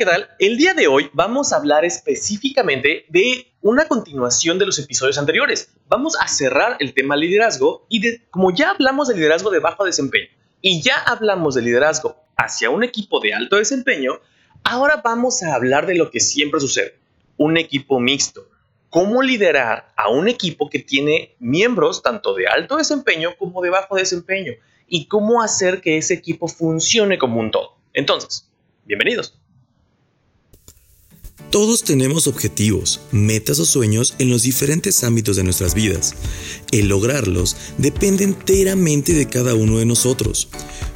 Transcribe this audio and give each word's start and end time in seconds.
¿qué 0.00 0.06
tal? 0.06 0.30
El 0.38 0.56
día 0.56 0.72
de 0.72 0.86
hoy 0.86 1.10
vamos 1.12 1.52
a 1.52 1.56
hablar 1.56 1.84
específicamente 1.84 3.04
de 3.10 3.52
una 3.60 3.86
continuación 3.86 4.58
de 4.58 4.64
los 4.64 4.78
episodios 4.78 5.18
anteriores. 5.18 5.74
Vamos 5.88 6.16
a 6.18 6.26
cerrar 6.26 6.78
el 6.80 6.94
tema 6.94 7.16
liderazgo 7.16 7.84
y 7.90 8.16
como 8.30 8.50
ya 8.50 8.70
hablamos 8.70 9.08
de 9.08 9.16
liderazgo 9.16 9.50
de 9.50 9.58
bajo 9.58 9.84
desempeño 9.84 10.28
y 10.62 10.80
ya 10.80 10.96
hablamos 10.96 11.54
de 11.54 11.60
liderazgo 11.60 12.16
hacia 12.34 12.70
un 12.70 12.82
equipo 12.82 13.20
de 13.20 13.34
alto 13.34 13.56
desempeño, 13.56 14.20
ahora 14.64 15.02
vamos 15.04 15.42
a 15.42 15.54
hablar 15.54 15.86
de 15.86 15.96
lo 15.96 16.10
que 16.10 16.20
siempre 16.20 16.60
sucede, 16.60 16.96
un 17.36 17.58
equipo 17.58 18.00
mixto. 18.00 18.48
Cómo 18.88 19.20
liderar 19.20 19.92
a 19.96 20.08
un 20.08 20.28
equipo 20.28 20.70
que 20.70 20.78
tiene 20.78 21.36
miembros 21.40 22.02
tanto 22.02 22.32
de 22.32 22.46
alto 22.46 22.78
desempeño 22.78 23.36
como 23.38 23.60
de 23.60 23.68
bajo 23.68 23.96
desempeño 23.96 24.54
y 24.88 25.08
cómo 25.08 25.42
hacer 25.42 25.82
que 25.82 25.98
ese 25.98 26.14
equipo 26.14 26.48
funcione 26.48 27.18
como 27.18 27.38
un 27.38 27.50
todo. 27.50 27.76
Entonces, 27.92 28.48
bienvenidos. 28.86 29.39
Todos 31.50 31.82
tenemos 31.82 32.26
objetivos, 32.26 33.00
metas 33.10 33.58
o 33.58 33.64
sueños 33.64 34.14
en 34.18 34.30
los 34.30 34.42
diferentes 34.42 35.02
ámbitos 35.02 35.36
de 35.36 35.44
nuestras 35.44 35.74
vidas. 35.74 36.14
El 36.70 36.88
lograrlos 36.88 37.56
depende 37.78 38.24
enteramente 38.24 39.14
de 39.14 39.26
cada 39.26 39.54
uno 39.54 39.78
de 39.78 39.86
nosotros. 39.86 40.48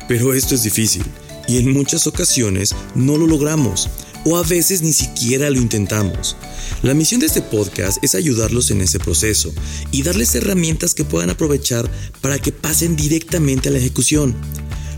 Pero 0.06 0.34
esto 0.34 0.54
es 0.54 0.62
difícil 0.62 1.02
y 1.48 1.58
en 1.58 1.72
muchas 1.72 2.06
ocasiones 2.06 2.74
no 2.94 3.16
lo 3.16 3.26
logramos 3.26 3.88
o 4.24 4.36
a 4.36 4.42
veces 4.42 4.82
ni 4.82 4.92
siquiera 4.92 5.50
lo 5.50 5.58
intentamos. 5.58 6.36
La 6.82 6.94
misión 6.94 7.20
de 7.20 7.26
este 7.26 7.42
podcast 7.42 8.02
es 8.02 8.14
ayudarlos 8.14 8.70
en 8.70 8.80
ese 8.80 8.98
proceso 8.98 9.52
y 9.90 10.02
darles 10.02 10.34
herramientas 10.34 10.94
que 10.94 11.04
puedan 11.04 11.30
aprovechar 11.30 11.90
para 12.20 12.38
que 12.38 12.52
pasen 12.52 12.96
directamente 12.96 13.68
a 13.68 13.72
la 13.72 13.78
ejecución. 13.78 14.34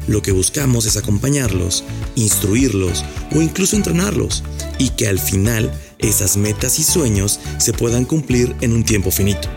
Lo 0.06 0.22
que 0.22 0.32
buscamos 0.32 0.86
es 0.86 0.96
acompañarlos, 0.96 1.82
instruirlos 2.14 3.04
o 3.34 3.42
incluso 3.42 3.74
entrenarlos 3.74 4.44
y 4.78 4.90
que 4.90 5.08
al 5.08 5.18
final 5.18 5.70
esas 5.98 6.36
metas 6.36 6.78
y 6.78 6.82
sueños 6.82 7.40
se 7.58 7.72
puedan 7.72 8.04
cumplir 8.04 8.54
en 8.60 8.72
un 8.72 8.84
tiempo 8.84 9.10
finito. 9.10 9.48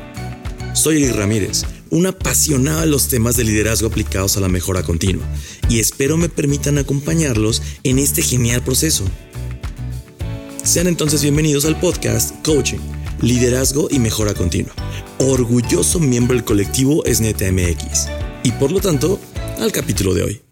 Soy 0.74 0.98
Eli 0.98 1.12
Ramírez, 1.12 1.64
un 1.90 2.06
apasionado 2.06 2.82
de 2.82 2.88
los 2.88 3.08
temas 3.08 3.36
de 3.36 3.44
liderazgo 3.44 3.88
aplicados 3.88 4.38
a 4.38 4.40
la 4.40 4.48
mejora 4.48 4.84
continua 4.84 5.26
y 5.68 5.80
espero 5.80 6.18
me 6.18 6.30
permitan 6.30 6.78
acompañarlos 6.78 7.62
en 7.84 8.00
este 8.00 8.22
genial 8.22 8.64
proceso. 8.64 9.06
Sean 10.64 10.88
entonces 10.88 11.22
bienvenidos 11.22 11.66
al 11.66 11.80
podcast 11.80 12.36
Coaching, 12.44 12.80
Liderazgo 13.22 13.88
y 13.90 14.00
Mejora 14.00 14.34
Continua. 14.34 14.74
Orgulloso 15.18 16.00
miembro 16.00 16.36
del 16.36 16.46
colectivo 16.46 17.04
SNETMX 17.12 18.08
y 18.44 18.52
por 18.52 18.72
lo 18.72 18.80
tanto 18.80 19.20
al 19.60 19.72
capítulo 19.72 20.14
de 20.14 20.24
hoy. 20.24 20.49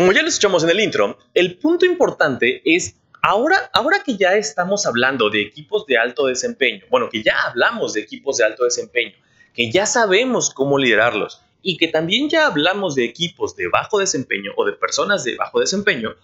Como 0.00 0.12
ya 0.12 0.22
lo 0.22 0.28
escuchamos 0.28 0.64
en 0.64 0.70
el 0.70 0.80
intro, 0.80 1.18
el 1.34 1.58
punto 1.58 1.84
importante 1.84 2.62
es 2.64 2.96
ahora, 3.20 3.68
ahora 3.74 4.02
que 4.02 4.16
ya 4.16 4.34
estamos 4.34 4.86
hablando 4.86 5.28
de 5.28 5.42
equipos 5.42 5.84
de 5.84 5.98
alto 5.98 6.24
desempeño, 6.24 6.86
bueno, 6.88 7.10
que 7.10 7.22
ya 7.22 7.34
hablamos 7.46 7.92
de 7.92 8.00
equipos 8.00 8.38
de 8.38 8.44
alto 8.44 8.64
desempeño, 8.64 9.12
que 9.52 9.70
ya 9.70 9.84
sabemos 9.84 10.54
cómo 10.54 10.78
liderarlos 10.78 11.42
y 11.60 11.76
que 11.76 11.88
también 11.88 12.30
ya 12.30 12.46
hablamos 12.46 12.94
de 12.94 13.04
equipos 13.04 13.56
de 13.56 13.68
bajo 13.68 13.98
desempeño 13.98 14.52
o 14.56 14.64
de 14.64 14.72
personas 14.72 15.22
de 15.22 15.36
bajo 15.36 15.60
desempeño, 15.60 16.14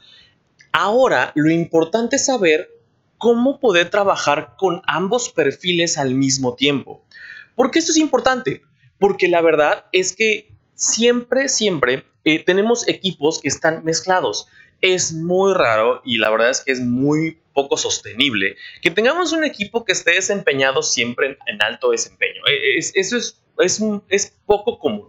ahora 0.73 1.33
lo 1.35 1.51
importante 1.51 2.17
es 2.17 2.25
saber 2.25 2.71
cómo 3.19 3.61
poder 3.61 3.91
trabajar 3.91 4.55
con 4.57 4.81
ambos 4.87 5.29
perfiles 5.29 5.99
al 5.99 6.15
mismo 6.15 6.55
tiempo. 6.55 7.05
¿Por 7.55 7.71
qué 7.71 7.81
esto 7.81 7.93
es 7.93 7.99
importante? 7.99 8.63
porque 8.99 9.29
la 9.29 9.41
verdad 9.41 9.87
es 9.93 10.15
que 10.15 10.53
siempre, 10.75 11.49
siempre 11.49 12.05
eh, 12.27 12.43
tenemos 12.45 12.87
equipos 12.89 13.41
que 13.41 13.49
están 13.49 13.85
mezclados. 13.85 14.49
Es 14.81 15.13
muy 15.13 15.55
raro 15.55 16.03
y 16.05 16.19
la 16.19 16.29
verdad 16.29 16.51
es 16.51 16.61
que 16.61 16.73
es 16.73 16.81
muy 16.81 17.39
poco 17.55 17.79
sostenible 17.79 18.57
que 18.83 18.91
tengamos 18.91 19.33
un 19.33 19.45
equipo 19.45 19.85
que 19.85 19.93
esté 19.93 20.13
desempeñado 20.13 20.83
siempre 20.83 21.39
en, 21.47 21.63
alto 21.63 21.93
desempeño. 21.93 22.43
E, 22.49 22.79
eso 22.79 23.17
es, 23.17 23.41
es, 23.59 23.81
es 24.09 24.35
poco 24.45 24.79
común. 24.81 25.09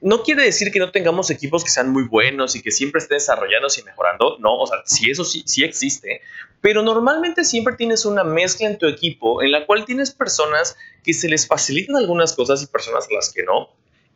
No 0.00 0.22
quiere 0.22 0.42
decir 0.44 0.72
que 0.72 0.78
no 0.78 0.90
tengamos 0.90 1.30
equipos 1.30 1.64
que 1.64 1.70
sean 1.70 1.92
muy 1.92 2.04
buenos 2.04 2.56
y 2.56 2.62
que 2.62 2.70
siempre 2.70 3.00
estén 3.00 3.18
desarrollándose 3.18 3.82
y 3.82 3.84
mejorando. 3.84 4.38
No, 4.38 4.56
o 4.56 4.66
sea, 4.66 4.78
sí, 4.86 5.10
eso 5.10 5.24
sí, 5.24 5.42
sí 5.44 5.64
existe. 5.64 6.22
Pero 6.62 6.82
normalmente 6.82 7.44
siempre 7.44 7.76
tienes 7.76 8.06
una 8.06 8.24
mezcla 8.24 8.68
en 8.68 8.78
tu 8.78 8.86
equipo 8.86 9.42
en 9.42 9.52
la 9.52 9.66
cual 9.66 9.84
tienes 9.84 10.12
personas 10.12 10.78
que 11.04 11.12
se 11.12 11.28
les 11.28 11.46
facilitan 11.46 11.96
algunas 11.96 12.32
cosas 12.32 12.62
y 12.62 12.66
personas 12.66 13.06
a 13.10 13.14
las 13.14 13.32
que 13.34 13.42
no. 13.42 13.68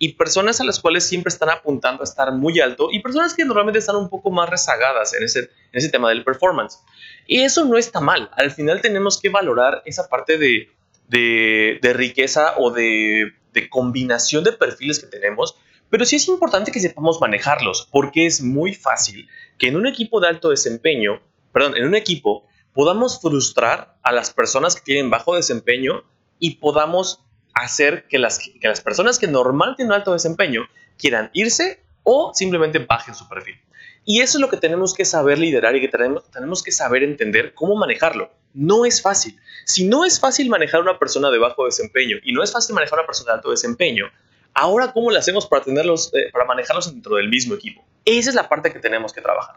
Y 0.02 0.14
personas 0.14 0.60
a 0.60 0.64
las 0.64 0.80
cuales 0.80 1.04
siempre 1.04 1.28
están 1.28 1.50
apuntando 1.50 2.02
a 2.02 2.04
estar 2.04 2.32
muy 2.32 2.58
alto 2.58 2.88
y 2.90 2.98
personas 2.98 3.34
que 3.34 3.44
normalmente 3.44 3.78
están 3.78 3.94
un 3.94 4.08
poco 4.08 4.32
más 4.32 4.50
rezagadas 4.50 5.14
en 5.14 5.22
ese, 5.22 5.38
en 5.40 5.48
ese 5.72 5.90
tema 5.90 6.08
del 6.08 6.24
performance. 6.24 6.80
Y 7.28 7.42
eso 7.42 7.64
no 7.66 7.78
está 7.78 8.00
mal. 8.00 8.28
Al 8.32 8.50
final 8.50 8.80
tenemos 8.80 9.20
que 9.20 9.28
valorar 9.28 9.82
esa 9.84 10.08
parte 10.08 10.38
de, 10.38 10.70
de, 11.06 11.78
de 11.80 11.92
riqueza 11.92 12.54
o 12.58 12.72
de, 12.72 13.32
de 13.52 13.70
combinación 13.70 14.42
de 14.42 14.52
perfiles 14.52 14.98
que 14.98 15.06
tenemos 15.06 15.56
pero 15.92 16.06
sí 16.06 16.16
es 16.16 16.26
importante 16.26 16.72
que 16.72 16.80
sepamos 16.80 17.20
manejarlos, 17.20 17.86
porque 17.92 18.24
es 18.24 18.40
muy 18.42 18.72
fácil 18.72 19.28
que 19.58 19.68
en 19.68 19.76
un 19.76 19.86
equipo 19.86 20.20
de 20.20 20.28
alto 20.28 20.48
desempeño, 20.48 21.20
perdón, 21.52 21.76
en 21.76 21.84
un 21.84 21.94
equipo, 21.94 22.46
podamos 22.72 23.20
frustrar 23.20 23.98
a 24.02 24.10
las 24.10 24.32
personas 24.32 24.74
que 24.74 24.80
tienen 24.80 25.10
bajo 25.10 25.36
desempeño 25.36 26.02
y 26.38 26.56
podamos 26.56 27.20
hacer 27.54 28.06
que 28.08 28.18
las, 28.18 28.38
que 28.38 28.68
las 28.68 28.80
personas 28.80 29.18
que 29.18 29.26
normalmente 29.26 29.78
tienen 29.78 29.92
alto 29.92 30.12
desempeño 30.12 30.68
quieran 30.98 31.30
irse 31.32 31.80
o 32.02 32.32
simplemente 32.34 32.78
bajen 32.78 33.14
su 33.14 33.28
perfil. 33.28 33.56
Y 34.04 34.20
eso 34.20 34.38
es 34.38 34.40
lo 34.42 34.50
que 34.50 34.56
tenemos 34.56 34.94
que 34.94 35.04
saber 35.04 35.38
liderar 35.38 35.76
y 35.76 35.80
que 35.80 35.88
tenemos, 35.88 36.28
tenemos 36.30 36.62
que 36.62 36.72
saber 36.72 37.02
entender 37.04 37.54
cómo 37.54 37.76
manejarlo. 37.76 38.32
No 38.52 38.84
es 38.84 39.00
fácil. 39.00 39.38
Si 39.64 39.84
no 39.84 40.04
es 40.04 40.18
fácil 40.18 40.48
manejar 40.48 40.80
una 40.80 40.98
persona 40.98 41.30
de 41.30 41.38
bajo 41.38 41.66
desempeño 41.66 42.16
y 42.24 42.32
no 42.32 42.42
es 42.42 42.52
fácil 42.52 42.74
manejar 42.74 42.98
una 42.98 43.06
persona 43.06 43.32
de 43.32 43.36
alto 43.36 43.50
desempeño, 43.50 44.06
Ahora, 44.54 44.92
¿cómo 44.92 45.10
le 45.10 45.18
hacemos 45.18 45.46
para, 45.46 45.64
tenerlos, 45.64 46.12
eh, 46.14 46.30
para 46.32 46.44
manejarlos 46.44 46.92
dentro 46.92 47.16
del 47.16 47.28
mismo 47.28 47.54
equipo? 47.54 47.84
Esa 48.04 48.30
es 48.30 48.34
la 48.34 48.48
parte 48.48 48.72
que 48.72 48.78
tenemos 48.78 49.12
que 49.12 49.20
trabajar. 49.20 49.56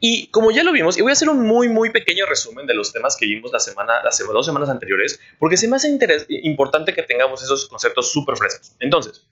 Y 0.00 0.28
como 0.28 0.50
ya 0.50 0.64
lo 0.64 0.72
vimos, 0.72 0.98
y 0.98 1.02
voy 1.02 1.10
a 1.10 1.12
hacer 1.12 1.28
un 1.28 1.46
muy, 1.46 1.68
muy 1.68 1.90
pequeño 1.90 2.26
resumen 2.26 2.66
de 2.66 2.74
los 2.74 2.92
temas 2.92 3.16
que 3.16 3.26
vimos 3.26 3.52
la 3.52 3.60
semana, 3.60 4.02
las 4.02 4.18
dos 4.18 4.46
semanas 4.46 4.68
anteriores, 4.68 5.20
porque 5.38 5.56
se 5.56 5.68
me 5.68 5.76
hace 5.76 5.96
importante 6.42 6.92
que 6.92 7.02
tengamos 7.02 7.42
esos 7.42 7.68
conceptos 7.68 8.10
súper 8.10 8.36
frescos. 8.36 8.72
Entonces, 8.80 9.26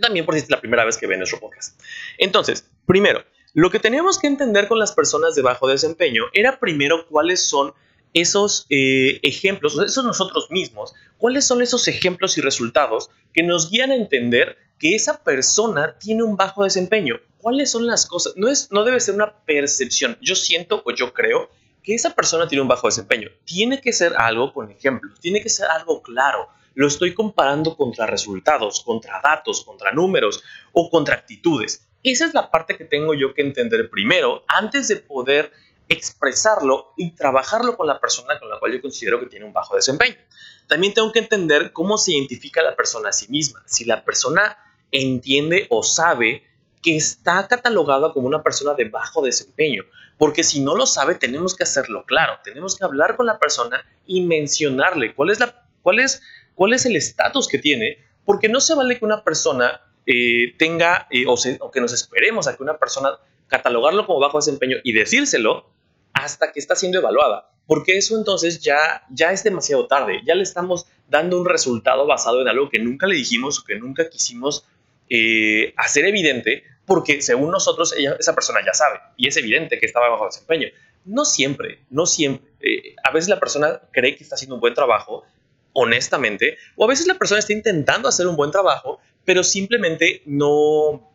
también 0.00 0.24
por 0.24 0.34
si 0.34 0.40
es 0.40 0.50
la 0.50 0.60
primera 0.60 0.84
vez 0.84 0.96
que 0.96 1.06
ven 1.06 1.18
nuestro 1.18 1.38
podcast. 1.38 1.80
Entonces, 2.18 2.68
primero, 2.86 3.22
lo 3.52 3.70
que 3.70 3.78
teníamos 3.78 4.18
que 4.18 4.26
entender 4.26 4.68
con 4.68 4.78
las 4.78 4.92
personas 4.92 5.34
de 5.34 5.42
bajo 5.42 5.68
desempeño 5.68 6.24
era 6.32 6.58
primero 6.58 7.06
cuáles 7.08 7.46
son 7.46 7.74
esos 8.14 8.66
eh, 8.70 9.20
ejemplos, 9.22 9.78
esos 9.78 10.04
nosotros 10.04 10.48
mismos, 10.50 10.94
cuáles 11.18 11.46
son 11.46 11.62
esos 11.62 11.86
ejemplos 11.88 12.38
y 12.38 12.40
resultados 12.40 13.10
que 13.32 13.42
nos 13.42 13.70
guían 13.70 13.90
a 13.90 13.96
entender 13.96 14.56
que 14.78 14.94
esa 14.94 15.22
persona 15.22 15.96
tiene 15.98 16.22
un 16.22 16.36
bajo 16.36 16.64
desempeño. 16.64 17.20
¿Cuáles 17.38 17.70
son 17.70 17.86
las 17.86 18.06
cosas? 18.06 18.34
No, 18.36 18.48
es, 18.48 18.70
no 18.72 18.84
debe 18.84 19.00
ser 19.00 19.14
una 19.14 19.32
percepción. 19.44 20.18
Yo 20.20 20.34
siento 20.34 20.82
o 20.84 20.90
yo 20.92 21.12
creo 21.12 21.50
que 21.82 21.94
esa 21.94 22.14
persona 22.14 22.48
tiene 22.48 22.62
un 22.62 22.68
bajo 22.68 22.88
desempeño. 22.88 23.28
Tiene 23.44 23.80
que 23.80 23.92
ser 23.92 24.14
algo 24.16 24.52
con 24.52 24.70
ejemplos, 24.70 25.20
tiene 25.20 25.42
que 25.42 25.48
ser 25.48 25.66
algo 25.68 26.02
claro. 26.02 26.48
Lo 26.74 26.86
estoy 26.86 27.14
comparando 27.14 27.76
contra 27.76 28.06
resultados, 28.06 28.80
contra 28.80 29.20
datos, 29.22 29.64
contra 29.64 29.92
números 29.92 30.42
o 30.72 30.90
contra 30.90 31.16
actitudes. 31.16 31.86
Esa 32.02 32.26
es 32.26 32.34
la 32.34 32.50
parte 32.50 32.76
que 32.76 32.84
tengo 32.84 33.12
yo 33.14 33.34
que 33.34 33.42
entender 33.42 33.90
primero 33.90 34.44
antes 34.48 34.88
de 34.88 34.96
poder 34.96 35.52
expresarlo 35.90 36.94
y 36.96 37.10
trabajarlo 37.10 37.76
con 37.76 37.88
la 37.88 38.00
persona 38.00 38.38
con 38.38 38.48
la 38.48 38.58
cual 38.60 38.72
yo 38.72 38.80
considero 38.80 39.18
que 39.18 39.26
tiene 39.26 39.44
un 39.44 39.52
bajo 39.52 39.74
desempeño. 39.74 40.16
También 40.68 40.94
tengo 40.94 41.10
que 41.10 41.18
entender 41.18 41.72
cómo 41.72 41.98
se 41.98 42.12
identifica 42.12 42.62
la 42.62 42.76
persona 42.76 43.08
a 43.08 43.12
sí 43.12 43.26
misma. 43.28 43.60
Si 43.66 43.84
la 43.84 44.04
persona 44.04 44.56
entiende 44.92 45.66
o 45.68 45.82
sabe 45.82 46.44
que 46.80 46.96
está 46.96 47.48
catalogada 47.48 48.12
como 48.12 48.28
una 48.28 48.42
persona 48.42 48.74
de 48.74 48.88
bajo 48.88 49.20
desempeño, 49.20 49.82
porque 50.16 50.44
si 50.44 50.60
no 50.60 50.76
lo 50.76 50.86
sabe 50.86 51.16
tenemos 51.16 51.56
que 51.56 51.64
hacerlo 51.64 52.04
claro, 52.06 52.38
tenemos 52.44 52.76
que 52.76 52.84
hablar 52.84 53.16
con 53.16 53.26
la 53.26 53.40
persona 53.40 53.84
y 54.06 54.20
mencionarle 54.20 55.14
cuál 55.14 55.30
es, 55.30 55.40
la, 55.40 55.66
cuál 55.82 55.98
es, 55.98 56.22
cuál 56.54 56.72
es 56.72 56.86
el 56.86 56.94
estatus 56.94 57.48
que 57.48 57.58
tiene, 57.58 57.98
porque 58.24 58.48
no 58.48 58.60
se 58.60 58.76
vale 58.76 58.96
que 58.96 59.04
una 59.04 59.24
persona 59.24 59.82
eh, 60.06 60.54
tenga 60.56 61.08
eh, 61.10 61.26
o, 61.26 61.34
o 61.34 61.70
que 61.72 61.80
nos 61.80 61.92
esperemos 61.92 62.46
a 62.46 62.56
que 62.56 62.62
una 62.62 62.78
persona 62.78 63.18
catalogarlo 63.48 64.06
como 64.06 64.20
bajo 64.20 64.38
desempeño 64.38 64.76
y 64.84 64.92
decírselo 64.92 65.66
hasta 66.12 66.52
que 66.52 66.60
está 66.60 66.76
siendo 66.76 66.98
evaluada, 66.98 67.50
porque 67.66 67.96
eso 67.96 68.18
entonces 68.18 68.60
ya, 68.60 69.04
ya 69.10 69.32
es 69.32 69.44
demasiado 69.44 69.86
tarde, 69.86 70.20
ya 70.24 70.34
le 70.34 70.42
estamos 70.42 70.86
dando 71.08 71.38
un 71.40 71.46
resultado 71.46 72.06
basado 72.06 72.40
en 72.40 72.48
algo 72.48 72.68
que 72.68 72.78
nunca 72.78 73.06
le 73.06 73.16
dijimos 73.16 73.60
o 73.60 73.64
que 73.64 73.76
nunca 73.76 74.08
quisimos 74.08 74.66
eh, 75.08 75.74
hacer 75.76 76.04
evidente, 76.04 76.64
porque 76.86 77.22
según 77.22 77.50
nosotros 77.50 77.92
esa 77.92 78.34
persona 78.34 78.60
ya 78.64 78.74
sabe 78.74 79.00
y 79.16 79.28
es 79.28 79.36
evidente 79.36 79.78
que 79.78 79.86
estaba 79.86 80.08
bajo 80.08 80.26
desempeño. 80.26 80.68
No 81.04 81.24
siempre, 81.24 81.80
no 81.90 82.06
siempre. 82.06 82.50
Eh, 82.60 82.94
a 83.02 83.10
veces 83.10 83.28
la 83.28 83.40
persona 83.40 83.80
cree 83.90 84.16
que 84.16 84.22
está 84.22 84.34
haciendo 84.34 84.56
un 84.56 84.60
buen 84.60 84.74
trabajo, 84.74 85.24
honestamente, 85.72 86.58
o 86.76 86.84
a 86.84 86.88
veces 86.88 87.06
la 87.06 87.14
persona 87.14 87.38
está 87.38 87.52
intentando 87.52 88.08
hacer 88.08 88.26
un 88.26 88.36
buen 88.36 88.50
trabajo, 88.50 89.00
pero 89.24 89.42
simplemente 89.42 90.22
no, 90.26 91.09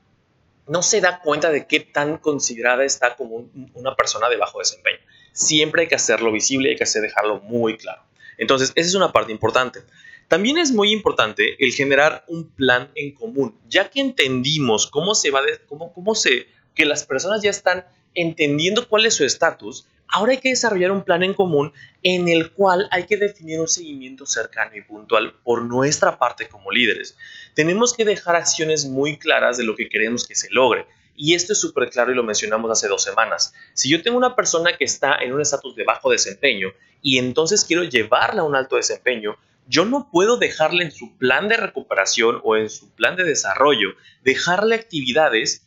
no 0.67 0.81
se 0.81 1.01
da 1.01 1.21
cuenta 1.21 1.51
de 1.51 1.67
qué 1.67 1.79
tan 1.79 2.17
considerada 2.17 2.83
está 2.83 3.15
como 3.15 3.49
una 3.73 3.95
persona 3.95 4.29
de 4.29 4.37
bajo 4.37 4.59
desempeño. 4.59 4.99
Siempre 5.31 5.83
hay 5.83 5.87
que 5.87 5.95
hacerlo 5.95 6.31
visible, 6.31 6.69
hay 6.69 6.75
que 6.75 6.83
hacer, 6.83 7.01
dejarlo 7.01 7.39
muy 7.41 7.77
claro. 7.77 8.01
Entonces, 8.37 8.71
esa 8.75 8.89
es 8.89 8.95
una 8.95 9.11
parte 9.11 9.31
importante. 9.31 9.81
También 10.27 10.57
es 10.57 10.71
muy 10.71 10.91
importante 10.91 11.55
el 11.63 11.71
generar 11.71 12.25
un 12.27 12.49
plan 12.49 12.89
en 12.95 13.13
común, 13.13 13.59
ya 13.67 13.89
que 13.89 14.01
entendimos 14.01 14.87
cómo 14.87 15.13
se 15.13 15.29
va, 15.29 15.43
de, 15.43 15.59
cómo, 15.67 15.93
cómo 15.93 16.15
se, 16.15 16.47
que 16.73 16.85
las 16.85 17.05
personas 17.05 17.43
ya 17.43 17.51
están 17.51 17.85
entendiendo 18.15 18.87
cuál 18.87 19.05
es 19.05 19.13
su 19.13 19.23
estatus, 19.23 19.87
ahora 20.07 20.33
hay 20.33 20.39
que 20.39 20.49
desarrollar 20.49 20.91
un 20.91 21.03
plan 21.03 21.23
en 21.23 21.33
común 21.33 21.73
en 22.03 22.27
el 22.27 22.51
cual 22.51 22.87
hay 22.91 23.05
que 23.05 23.17
definir 23.17 23.59
un 23.59 23.67
seguimiento 23.67 24.25
cercano 24.25 24.75
y 24.75 24.81
puntual 24.81 25.33
por 25.43 25.63
nuestra 25.63 26.17
parte 26.17 26.47
como 26.47 26.71
líderes. 26.71 27.17
Tenemos 27.53 27.93
que 27.93 28.05
dejar 28.05 28.35
acciones 28.35 28.85
muy 28.85 29.17
claras 29.17 29.57
de 29.57 29.63
lo 29.63 29.75
que 29.75 29.89
queremos 29.89 30.27
que 30.27 30.35
se 30.35 30.49
logre. 30.51 30.85
Y 31.17 31.33
esto 31.33 31.53
es 31.53 31.61
súper 31.61 31.89
claro 31.89 32.11
y 32.11 32.15
lo 32.15 32.23
mencionamos 32.23 32.69
hace 32.69 32.87
dos 32.87 33.03
semanas. 33.03 33.53
Si 33.73 33.89
yo 33.89 34.01
tengo 34.01 34.17
una 34.17 34.35
persona 34.35 34.75
que 34.77 34.83
está 34.83 35.15
en 35.21 35.33
un 35.33 35.41
estatus 35.41 35.75
de 35.75 35.85
bajo 35.85 36.11
desempeño 36.11 36.69
y 37.01 37.17
entonces 37.19 37.63
quiero 37.63 37.83
llevarla 37.83 38.41
a 38.41 38.45
un 38.45 38.55
alto 38.55 38.75
desempeño, 38.75 39.37
yo 39.67 39.85
no 39.85 40.09
puedo 40.11 40.37
dejarle 40.37 40.83
en 40.83 40.91
su 40.91 41.17
plan 41.17 41.47
de 41.47 41.57
recuperación 41.57 42.41
o 42.43 42.55
en 42.57 42.69
su 42.69 42.89
plan 42.91 43.15
de 43.15 43.23
desarrollo, 43.23 43.95
dejarle 44.23 44.75
actividades 44.75 45.65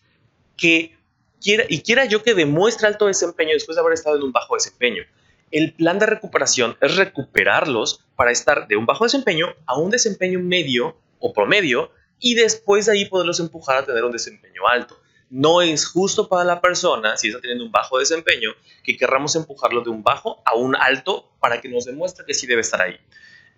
que 0.56 0.97
y 1.42 1.82
quiera 1.82 2.04
yo 2.04 2.22
que 2.22 2.34
demuestre 2.34 2.86
alto 2.86 3.06
desempeño 3.06 3.52
después 3.52 3.76
de 3.76 3.80
haber 3.80 3.94
estado 3.94 4.16
en 4.16 4.22
un 4.22 4.32
bajo 4.32 4.54
desempeño. 4.54 5.04
El 5.50 5.72
plan 5.72 5.98
de 5.98 6.06
recuperación 6.06 6.76
es 6.80 6.96
recuperarlos 6.96 8.04
para 8.16 8.30
estar 8.30 8.68
de 8.68 8.76
un 8.76 8.84
bajo 8.84 9.04
desempeño 9.04 9.54
a 9.66 9.78
un 9.78 9.90
desempeño 9.90 10.40
medio 10.40 10.96
o 11.20 11.32
promedio 11.32 11.90
y 12.18 12.34
después 12.34 12.86
de 12.86 12.92
ahí 12.92 13.04
poderlos 13.06 13.40
empujar 13.40 13.78
a 13.78 13.86
tener 13.86 14.04
un 14.04 14.12
desempeño 14.12 14.66
alto. 14.68 15.00
No 15.30 15.62
es 15.62 15.86
justo 15.86 16.28
para 16.28 16.44
la 16.44 16.60
persona, 16.60 17.16
si 17.16 17.28
está 17.28 17.40
teniendo 17.40 17.64
un 17.64 17.72
bajo 17.72 17.98
desempeño, 17.98 18.50
que 18.82 18.96
querramos 18.96 19.36
empujarlo 19.36 19.82
de 19.82 19.90
un 19.90 20.02
bajo 20.02 20.42
a 20.44 20.54
un 20.54 20.74
alto 20.74 21.30
para 21.38 21.60
que 21.60 21.68
nos 21.68 21.84
demuestre 21.84 22.24
que 22.26 22.34
sí 22.34 22.46
debe 22.46 22.62
estar 22.62 22.80
ahí. 22.80 22.98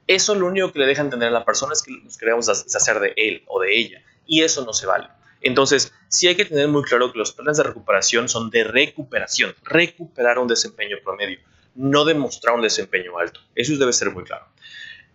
Eso 0.06 0.34
lo 0.34 0.46
único 0.46 0.72
que 0.72 0.80
le 0.80 0.86
deja 0.86 1.02
entender 1.02 1.28
a 1.28 1.32
la 1.32 1.44
persona 1.44 1.72
es 1.72 1.82
que 1.82 1.92
nos 1.92 2.18
queremos 2.18 2.48
hacer 2.48 2.98
de 2.98 3.14
él 3.16 3.44
o 3.46 3.60
de 3.60 3.78
ella. 3.78 4.02
Y 4.26 4.42
eso 4.42 4.64
no 4.64 4.72
se 4.72 4.86
vale. 4.86 5.08
Entonces, 5.40 5.92
sí 6.08 6.28
hay 6.28 6.36
que 6.36 6.44
tener 6.44 6.68
muy 6.68 6.82
claro 6.82 7.12
que 7.12 7.18
los 7.18 7.32
planes 7.32 7.56
de 7.56 7.62
recuperación 7.62 8.28
son 8.28 8.50
de 8.50 8.64
recuperación, 8.64 9.54
recuperar 9.62 10.38
un 10.38 10.48
desempeño 10.48 10.98
promedio, 11.02 11.38
no 11.74 12.04
demostrar 12.04 12.54
un 12.54 12.62
desempeño 12.62 13.18
alto. 13.18 13.40
Eso 13.54 13.76
debe 13.76 13.92
ser 13.92 14.10
muy 14.10 14.24
claro. 14.24 14.46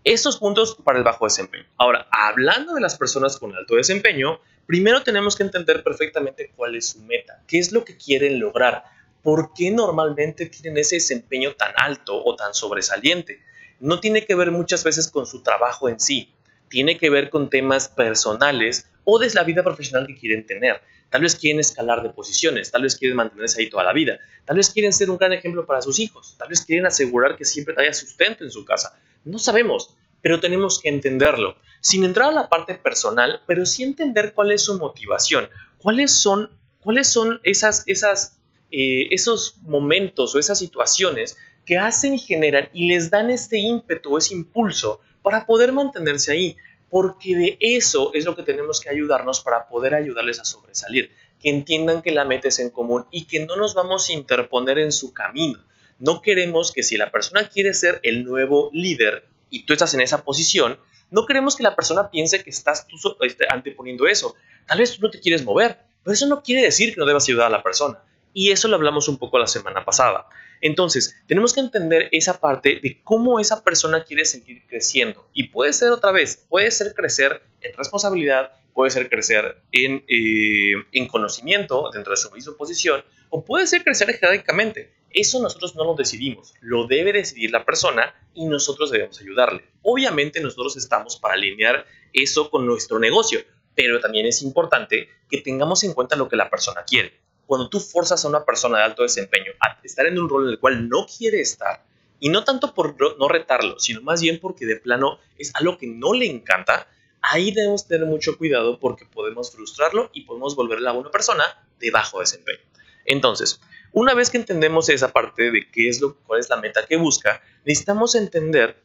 Estos 0.04 0.38
puntos 0.38 0.78
para 0.84 1.00
el 1.00 1.04
bajo 1.04 1.26
desempeño. 1.26 1.66
Ahora, 1.78 2.08
hablando 2.12 2.76
de 2.76 2.82
las 2.82 2.96
personas 2.96 3.38
con 3.40 3.56
alto 3.56 3.76
desempeño, 3.76 4.40
primero 4.68 5.02
tenemos 5.02 5.36
que 5.36 5.42
entender 5.42 5.84
perfectamente 5.84 6.52
cuál 6.56 6.76
es 6.76 6.90
su 6.90 7.00
meta, 7.02 7.42
qué 7.48 7.58
es 7.58 7.72
lo 7.72 7.84
que 7.84 7.98
quieren 7.98 8.40
lograr, 8.40 8.84
por 9.24 9.52
qué 9.56 9.72
normalmente 9.72 10.46
tienen 10.46 10.78
ese 10.78 10.98
desempeño 10.98 11.56
tan 11.56 11.74
alto 11.78 12.24
o 12.24 12.36
tan 12.36 12.54
sobresaliente. 12.54 13.42
No 13.80 14.00
tiene 14.00 14.26
que 14.26 14.36
ver 14.36 14.52
muchas 14.52 14.84
veces 14.84 15.10
con 15.10 15.26
su 15.26 15.42
trabajo 15.42 15.90
en 15.90 16.00
sí, 16.00 16.35
tiene 16.70 16.98
que 16.98 17.10
ver 17.10 17.30
con 17.30 17.50
temas 17.50 17.90
personales 17.90 18.90
o 19.04 19.20
de 19.20 19.32
la 19.34 19.44
vida 19.44 19.64
profesional 19.64 20.08
que 20.08 20.16
quieren 20.16 20.46
tener. 20.46 20.82
Tal 21.10 21.22
vez 21.22 21.36
quieren 21.36 21.60
escalar 21.60 22.04
de 22.04 22.10
posiciones, 22.10 22.72
tal 22.72 22.82
vez 22.82 22.96
quieren 22.96 23.16
mantenerse 23.16 23.62
ahí 23.62 23.70
toda 23.70 23.84
la 23.84 23.94
vida, 23.94 24.20
tal 24.44 24.58
vez 24.58 24.70
quieren 24.70 24.92
ser 24.92 25.10
un 25.10 25.18
gran 25.18 25.32
ejemplo 25.34 25.66
para 25.66 25.82
sus 25.82 26.00
hijos, 26.00 26.36
tal 26.38 26.50
vez 26.50 26.62
quieren 26.62 26.86
asegurar 26.86 27.38
que 27.38 27.46
siempre 27.46 27.76
haya 27.78 27.94
sustento 27.94 28.44
en 28.44 28.52
su 28.52 28.66
casa. 28.66 29.00
No 29.24 29.40
sabemos, 29.40 29.96
pero 30.22 30.40
tenemos 30.40 30.80
que 30.82 30.90
entenderlo, 30.90 31.56
sin 31.82 32.04
entrar 32.04 32.30
a 32.30 32.34
la 32.34 32.50
parte 32.50 32.76
personal, 32.76 33.42
pero 33.46 33.66
sí 33.66 33.84
entender 33.84 34.34
cuál 34.34 34.52
es 34.52 34.64
su 34.64 34.78
motivación, 34.78 35.48
cuáles 35.78 36.12
son, 36.12 36.50
cuáles 36.80 37.08
son 37.08 37.40
esas, 37.44 37.84
esas, 37.86 38.40
eh, 38.72 39.08
esos 39.12 39.58
momentos 39.62 40.34
o 40.34 40.40
esas 40.40 40.58
situaciones 40.58 41.38
que 41.66 41.78
hacen 41.78 42.14
y 42.14 42.20
generan 42.20 42.70
y 42.74 42.88
les 42.88 43.10
dan 43.10 43.30
este 43.30 43.58
ímpetu, 43.58 44.18
ese 44.18 44.34
impulso 44.34 45.02
para 45.22 45.46
poder 45.46 45.72
mantenerse 45.72 46.32
ahí, 46.32 46.58
porque 46.90 47.36
de 47.36 47.58
eso 47.60 48.12
es 48.14 48.26
lo 48.26 48.36
que 48.36 48.44
tenemos 48.44 48.80
que 48.80 48.90
ayudarnos 48.90 49.42
para 49.42 49.68
poder 49.68 49.96
ayudarles 49.96 50.40
a 50.40 50.46
sobresalir, 50.46 51.12
que 51.42 51.50
entiendan 51.50 52.02
que 52.02 52.12
la 52.12 52.26
meta 52.26 52.48
es 52.48 52.60
en 52.60 52.70
común 52.70 53.06
y 53.12 53.26
que 53.26 53.46
no 53.46 53.56
nos 53.56 53.74
vamos 53.74 54.10
a 54.10 54.14
interponer 54.14 54.78
en 54.80 54.92
su 54.92 55.14
camino. 55.14 55.60
No 55.98 56.22
queremos 56.22 56.72
que 56.72 56.84
si 56.84 56.98
la 56.98 57.12
persona 57.12 57.50
quiere 57.50 57.74
ser 57.74 58.00
el 58.04 58.24
nuevo 58.24 58.70
líder, 58.74 59.28
y 59.50 59.66
tú 59.66 59.74
estás 59.74 59.94
en 59.94 60.02
esa 60.02 60.24
posición, 60.24 60.78
no 61.12 61.26
queremos 61.26 61.56
que 61.56 61.64
la 61.64 61.76
persona 61.76 62.10
piense 62.10 62.44
que 62.44 62.50
estás 62.50 62.88
tú 62.88 62.98
este, 63.22 63.46
anteponiendo 63.50 64.08
eso. 64.08 64.36
Tal 64.68 64.80
vez 64.80 64.96
tú 64.96 65.02
no 65.02 65.10
te 65.10 65.20
quieres 65.20 65.44
mover, 65.44 65.80
pero 66.04 66.14
eso 66.14 66.28
no 66.28 66.44
quiere 66.44 66.62
decir 66.62 66.94
que 66.94 67.00
no 67.00 67.06
debas 67.06 67.24
ayudar 67.26 67.48
a 67.48 67.50
la 67.50 67.64
persona. 67.64 68.00
Y 68.34 68.52
eso 68.52 68.68
lo 68.68 68.76
hablamos 68.76 69.08
un 69.08 69.18
poco 69.18 69.40
la 69.40 69.48
semana 69.48 69.86
pasada. 69.86 70.28
Entonces, 70.66 71.16
tenemos 71.28 71.54
que 71.54 71.60
entender 71.60 72.10
esa 72.12 72.40
parte 72.40 72.80
de 72.82 73.00
cómo 73.04 73.40
esa 73.40 73.64
persona 73.64 74.04
quiere 74.04 74.26
seguir 74.26 74.64
creciendo. 74.66 75.30
Y 75.32 75.50
puede 75.50 75.72
ser 75.74 75.92
otra 75.92 76.12
vez, 76.12 76.44
puede 76.50 76.72
ser 76.72 76.96
crecer 76.96 77.44
en 77.62 77.78
responsabilidad, 77.78 78.52
puede 78.74 78.90
ser 78.90 79.08
crecer 79.08 79.62
en, 79.72 80.04
eh, 80.08 80.74
en 80.92 81.08
conocimiento 81.08 81.92
dentro 81.94 82.14
de 82.14 82.18
su 82.18 82.32
misma 82.32 82.58
posición, 82.58 83.06
o 83.30 83.46
puede 83.46 83.68
ser 83.68 83.84
crecer 83.84 84.12
jerárquicamente. 84.18 84.92
Eso 85.12 85.40
nosotros 85.40 85.76
no 85.76 85.84
lo 85.84 85.94
decidimos, 85.94 86.56
lo 86.62 86.88
debe 86.88 87.14
decidir 87.14 87.52
la 87.52 87.64
persona 87.64 88.16
y 88.34 88.48
nosotros 88.48 88.90
debemos 88.90 89.22
ayudarle. 89.22 89.66
Obviamente 89.84 90.42
nosotros 90.42 90.78
estamos 90.78 91.18
para 91.18 91.36
alinear 91.36 91.86
eso 92.12 92.50
con 92.50 92.66
nuestro 92.66 92.98
negocio, 92.98 93.40
pero 93.76 94.00
también 94.00 94.26
es 94.26 94.42
importante 94.42 95.10
que 95.30 95.42
tengamos 95.42 95.84
en 95.84 95.94
cuenta 95.94 96.16
lo 96.16 96.28
que 96.28 96.38
la 96.38 96.50
persona 96.50 96.84
quiere. 96.86 97.25
Cuando 97.46 97.70
tú 97.70 97.80
forzas 97.80 98.24
a 98.26 98.28
una 98.28 98.44
persona 98.44 98.80
de 98.80 98.84
alto 98.84 99.04
desempeño 99.04 99.52
a 99.60 99.80
estar 99.84 100.06
en 100.06 100.20
un 100.20 100.30
rol 100.30 100.46
en 100.46 100.52
el 100.52 100.60
cual 100.60 100.90
no 100.90 101.06
quiere 101.06 101.42
estar, 101.42 101.84
y 102.20 102.30
no 102.30 102.44
tanto 102.44 102.74
por 102.74 102.96
no 103.20 103.28
retarlo, 103.28 103.80
sino 103.80 104.02
más 104.02 104.22
bien 104.22 104.40
porque 104.40 104.66
de 104.66 104.78
plano 104.78 105.20
es 105.38 105.54
algo 105.56 105.78
que 105.78 105.88
no 105.88 106.14
le 106.14 106.26
encanta, 106.26 106.88
ahí 107.22 107.52
debemos 107.52 107.88
tener 107.88 108.08
mucho 108.08 108.38
cuidado 108.38 108.80
porque 108.80 109.06
podemos 109.06 109.52
frustrarlo 109.52 110.10
y 110.14 110.22
podemos 110.22 110.56
volverla 110.56 110.92
a 110.92 110.94
una 110.94 111.12
persona 111.12 111.44
de 111.80 111.92
bajo 111.92 112.20
desempeño. 112.20 112.62
Entonces, 113.06 113.60
una 113.92 114.14
vez 114.14 114.30
que 114.30 114.38
entendemos 114.38 114.90
esa 114.90 115.12
parte 115.12 115.52
de 115.52 115.70
qué 115.72 115.90
es 115.90 116.02
lo, 116.02 116.18
cuál 116.22 116.40
es 116.40 116.50
la 116.50 116.58
meta 116.58 116.86
que 116.86 116.98
busca, 116.98 117.42
necesitamos 117.66 118.16
entender 118.16 118.82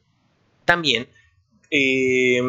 también 0.65 1.09
eh, 1.71 2.43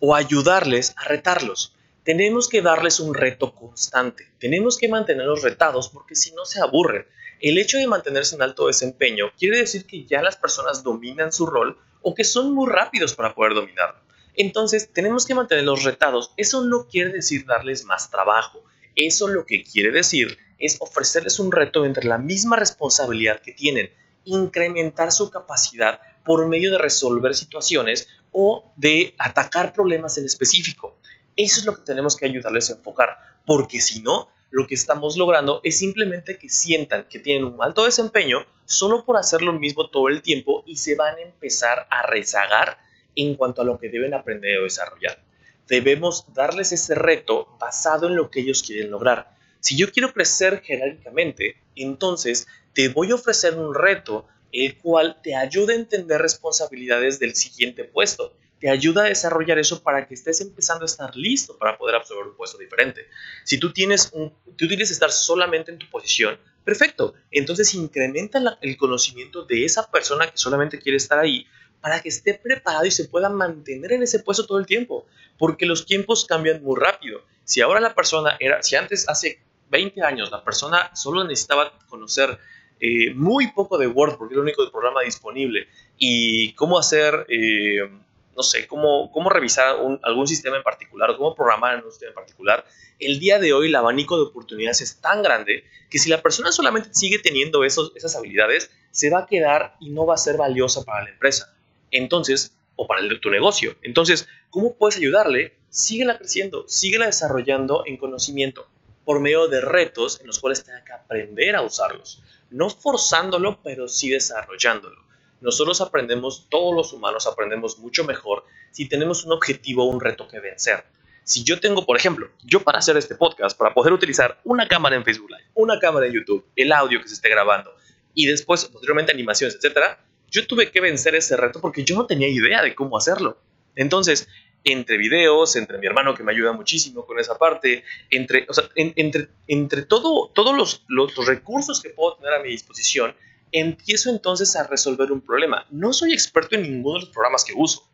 o 0.00 0.14
ayudarles 0.14 0.94
a 0.96 1.04
retarlos. 1.04 1.76
Tenemos 2.04 2.48
que 2.48 2.62
darles 2.62 2.98
un 2.98 3.14
reto 3.14 3.54
constante. 3.54 4.26
Tenemos 4.40 4.76
que 4.76 4.88
mantenerlos 4.88 5.42
retados 5.42 5.88
porque 5.88 6.16
si 6.16 6.32
no 6.32 6.44
se 6.44 6.60
aburren. 6.60 7.06
El 7.40 7.58
hecho 7.58 7.78
de 7.78 7.86
mantenerse 7.86 8.34
en 8.34 8.42
alto 8.42 8.66
desempeño 8.66 9.32
quiere 9.38 9.58
decir 9.58 9.86
que 9.86 10.04
ya 10.04 10.20
las 10.20 10.36
personas 10.36 10.82
dominan 10.82 11.32
su 11.32 11.46
rol 11.46 11.78
o 12.00 12.14
que 12.14 12.24
son 12.24 12.54
muy 12.54 12.68
rápidos 12.68 13.14
para 13.14 13.34
poder 13.34 13.54
dominarlo. 13.54 14.00
Entonces, 14.34 14.92
tenemos 14.92 15.26
que 15.26 15.34
mantenerlos 15.34 15.84
retados. 15.84 16.32
Eso 16.36 16.64
no 16.64 16.88
quiere 16.88 17.10
decir 17.10 17.44
darles 17.46 17.84
más 17.84 18.10
trabajo. 18.10 18.64
Eso 18.96 19.28
lo 19.28 19.46
que 19.46 19.62
quiere 19.62 19.92
decir 19.92 20.38
es 20.58 20.78
ofrecerles 20.80 21.38
un 21.38 21.52
reto 21.52 21.84
entre 21.84 22.06
la 22.06 22.18
misma 22.18 22.56
responsabilidad 22.56 23.40
que 23.40 23.52
tienen, 23.52 23.90
incrementar 24.24 25.12
su 25.12 25.30
capacidad 25.30 26.00
por 26.24 26.46
medio 26.48 26.72
de 26.72 26.78
resolver 26.78 27.34
situaciones 27.34 28.08
o 28.32 28.72
de 28.76 29.14
atacar 29.18 29.72
problemas 29.72 30.18
en 30.18 30.24
específico. 30.24 30.98
Eso 31.42 31.58
es 31.58 31.66
lo 31.66 31.74
que 31.74 31.82
tenemos 31.82 32.16
que 32.16 32.26
ayudarles 32.26 32.70
a 32.70 32.74
enfocar, 32.74 33.18
porque 33.44 33.80
si 33.80 34.00
no, 34.00 34.28
lo 34.52 34.68
que 34.68 34.76
estamos 34.76 35.16
logrando 35.16 35.60
es 35.64 35.76
simplemente 35.76 36.38
que 36.38 36.48
sientan 36.48 37.08
que 37.08 37.18
tienen 37.18 37.44
un 37.44 37.60
alto 37.60 37.84
desempeño 37.84 38.46
solo 38.64 39.04
por 39.04 39.16
hacer 39.16 39.42
lo 39.42 39.52
mismo 39.52 39.90
todo 39.90 40.08
el 40.08 40.22
tiempo 40.22 40.62
y 40.66 40.76
se 40.76 40.94
van 40.94 41.16
a 41.16 41.20
empezar 41.20 41.88
a 41.90 42.06
rezagar 42.06 42.78
en 43.16 43.34
cuanto 43.34 43.62
a 43.62 43.64
lo 43.64 43.76
que 43.80 43.88
deben 43.88 44.14
aprender 44.14 44.58
o 44.58 44.62
desarrollar. 44.62 45.18
Debemos 45.66 46.32
darles 46.32 46.70
ese 46.70 46.94
reto 46.94 47.48
basado 47.58 48.06
en 48.06 48.14
lo 48.14 48.30
que 48.30 48.38
ellos 48.38 48.62
quieren 48.62 48.92
lograr. 48.92 49.34
Si 49.58 49.76
yo 49.76 49.90
quiero 49.90 50.12
crecer 50.12 50.62
jerárquicamente, 50.62 51.56
entonces 51.74 52.46
te 52.72 52.88
voy 52.88 53.10
a 53.10 53.16
ofrecer 53.16 53.58
un 53.58 53.74
reto 53.74 54.28
el 54.52 54.78
cual 54.78 55.18
te 55.24 55.34
ayuda 55.34 55.72
a 55.72 55.76
entender 55.76 56.22
responsabilidades 56.22 57.18
del 57.18 57.34
siguiente 57.34 57.82
puesto. 57.82 58.36
Te 58.62 58.70
ayuda 58.70 59.02
a 59.02 59.08
desarrollar 59.08 59.58
eso 59.58 59.82
para 59.82 60.06
que 60.06 60.14
estés 60.14 60.40
empezando 60.40 60.84
a 60.84 60.86
estar 60.86 61.16
listo 61.16 61.58
para 61.58 61.76
poder 61.76 61.96
absorber 61.96 62.28
un 62.28 62.36
puesto 62.36 62.58
diferente. 62.58 63.08
Si 63.42 63.58
tú 63.58 63.72
tienes 63.72 64.10
un, 64.12 64.32
tú 64.56 64.68
quieres 64.68 64.92
estar 64.92 65.10
solamente 65.10 65.72
en 65.72 65.78
tu 65.78 65.90
posición, 65.90 66.38
perfecto. 66.62 67.14
Entonces 67.32 67.74
incrementa 67.74 68.40
el 68.60 68.76
conocimiento 68.76 69.42
de 69.44 69.64
esa 69.64 69.90
persona 69.90 70.30
que 70.30 70.36
solamente 70.38 70.78
quiere 70.78 70.96
estar 70.96 71.18
ahí 71.18 71.44
para 71.80 72.00
que 72.00 72.08
esté 72.08 72.34
preparado 72.34 72.84
y 72.84 72.92
se 72.92 73.08
pueda 73.08 73.28
mantener 73.28 73.94
en 73.94 74.04
ese 74.04 74.20
puesto 74.20 74.46
todo 74.46 74.60
el 74.60 74.66
tiempo, 74.66 75.06
porque 75.38 75.66
los 75.66 75.84
tiempos 75.84 76.24
cambian 76.24 76.62
muy 76.62 76.78
rápido. 76.78 77.24
Si 77.42 77.62
ahora 77.62 77.80
la 77.80 77.96
persona 77.96 78.36
era, 78.38 78.62
si 78.62 78.76
antes 78.76 79.08
hace 79.08 79.40
20 79.70 80.02
años 80.02 80.30
la 80.30 80.44
persona 80.44 80.94
solo 80.94 81.24
necesitaba 81.24 81.76
conocer 81.88 82.38
eh, 82.78 83.12
muy 83.12 83.50
poco 83.50 83.76
de 83.76 83.88
Word 83.88 84.18
porque 84.18 84.34
es 84.34 84.36
el 84.36 84.44
único 84.44 84.70
programa 84.70 85.00
disponible 85.02 85.66
y 85.98 86.52
cómo 86.52 86.78
hacer, 86.78 87.26
eh, 87.28 87.90
no 88.36 88.42
sé, 88.42 88.66
cómo, 88.66 89.10
cómo 89.12 89.30
revisar 89.30 89.76
algún 90.02 90.26
sistema 90.26 90.56
en 90.56 90.62
particular 90.62 91.10
o 91.10 91.18
cómo 91.18 91.34
programar 91.34 91.84
un 91.84 91.90
sistema 91.90 92.10
en 92.10 92.14
particular, 92.14 92.64
el 92.98 93.18
día 93.18 93.38
de 93.38 93.52
hoy 93.52 93.68
el 93.68 93.74
abanico 93.74 94.16
de 94.16 94.24
oportunidades 94.24 94.80
es 94.80 95.00
tan 95.00 95.22
grande 95.22 95.64
que 95.90 95.98
si 95.98 96.08
la 96.08 96.22
persona 96.22 96.52
solamente 96.52 96.90
sigue 96.92 97.18
teniendo 97.18 97.64
esos, 97.64 97.92
esas 97.94 98.16
habilidades, 98.16 98.70
se 98.90 99.10
va 99.10 99.20
a 99.20 99.26
quedar 99.26 99.76
y 99.80 99.90
no 99.90 100.06
va 100.06 100.14
a 100.14 100.18
ser 100.18 100.36
valiosa 100.36 100.84
para 100.84 101.04
la 101.04 101.10
empresa. 101.10 101.54
Entonces, 101.90 102.56
o 102.76 102.86
para 102.86 103.00
el, 103.00 103.20
tu 103.20 103.30
negocio. 103.30 103.76
Entonces, 103.82 104.28
¿cómo 104.50 104.74
puedes 104.74 104.96
ayudarle? 104.96 105.56
Síguela 105.68 106.18
creciendo, 106.18 106.64
síguela 106.68 107.06
desarrollando 107.06 107.84
en 107.86 107.96
conocimiento 107.96 108.66
por 109.04 109.20
medio 109.20 109.48
de 109.48 109.60
retos 109.60 110.20
en 110.20 110.26
los 110.26 110.38
cuales 110.38 110.64
tenga 110.64 110.84
que 110.84 110.92
aprender 110.92 111.56
a 111.56 111.62
usarlos. 111.62 112.22
No 112.50 112.70
forzándolo, 112.70 113.60
pero 113.62 113.88
sí 113.88 114.10
desarrollándolo. 114.10 115.02
Nosotros 115.42 115.80
aprendemos, 115.80 116.46
todos 116.48 116.74
los 116.74 116.92
humanos 116.92 117.26
aprendemos 117.26 117.78
mucho 117.78 118.04
mejor 118.04 118.44
si 118.70 118.88
tenemos 118.88 119.24
un 119.24 119.32
objetivo 119.32 119.84
o 119.84 119.88
un 119.88 120.00
reto 120.00 120.26
que 120.28 120.40
vencer. 120.40 120.84
Si 121.24 121.44
yo 121.44 121.60
tengo, 121.60 121.84
por 121.84 121.96
ejemplo, 121.96 122.30
yo 122.42 122.62
para 122.62 122.78
hacer 122.78 122.96
este 122.96 123.14
podcast, 123.14 123.56
para 123.56 123.74
poder 123.74 123.92
utilizar 123.92 124.40
una 124.44 124.66
cámara 124.66 124.96
en 124.96 125.04
Facebook 125.04 125.30
Live, 125.30 125.50
una 125.54 125.78
cámara 125.78 126.06
en 126.06 126.12
YouTube, 126.12 126.44
el 126.56 126.72
audio 126.72 127.00
que 127.00 127.08
se 127.08 127.14
esté 127.14 127.28
grabando 127.28 127.72
y 128.14 128.26
después, 128.26 128.64
posteriormente, 128.66 129.12
animaciones, 129.12 129.56
etcétera, 129.56 130.04
yo 130.30 130.46
tuve 130.46 130.70
que 130.70 130.80
vencer 130.80 131.14
ese 131.14 131.36
reto 131.36 131.60
porque 131.60 131.84
yo 131.84 131.94
no 131.96 132.06
tenía 132.06 132.28
idea 132.28 132.62
de 132.62 132.74
cómo 132.74 132.96
hacerlo. 132.96 133.38
Entonces, 133.76 134.28
entre 134.64 134.96
videos, 134.96 135.56
entre 135.56 135.78
mi 135.78 135.86
hermano 135.86 136.14
que 136.14 136.22
me 136.22 136.32
ayuda 136.32 136.52
muchísimo 136.52 137.04
con 137.04 137.18
esa 137.18 137.36
parte, 137.36 137.84
entre, 138.10 138.46
o 138.48 138.54
sea, 138.54 138.64
entre, 138.76 139.28
entre 139.48 139.82
todo, 139.82 140.30
todos 140.34 140.56
los, 140.56 140.84
los, 140.88 141.14
recursos 141.26 141.80
que 141.80 141.90
puedo 141.90 142.16
tener 142.16 142.34
a 142.34 142.42
mi 142.42 142.50
disposición, 142.50 143.14
empiezo 143.52 144.10
entonces 144.10 144.56
a 144.56 144.66
resolver 144.66 145.12
un 145.12 145.20
problema. 145.20 145.66
No 145.70 145.92
soy 145.92 146.12
experto 146.12 146.56
en 146.56 146.62
ninguno 146.62 146.98
de 146.98 147.04
los 147.04 147.10
programas 147.10 147.44
que 147.44 147.52
uso, 147.54 147.88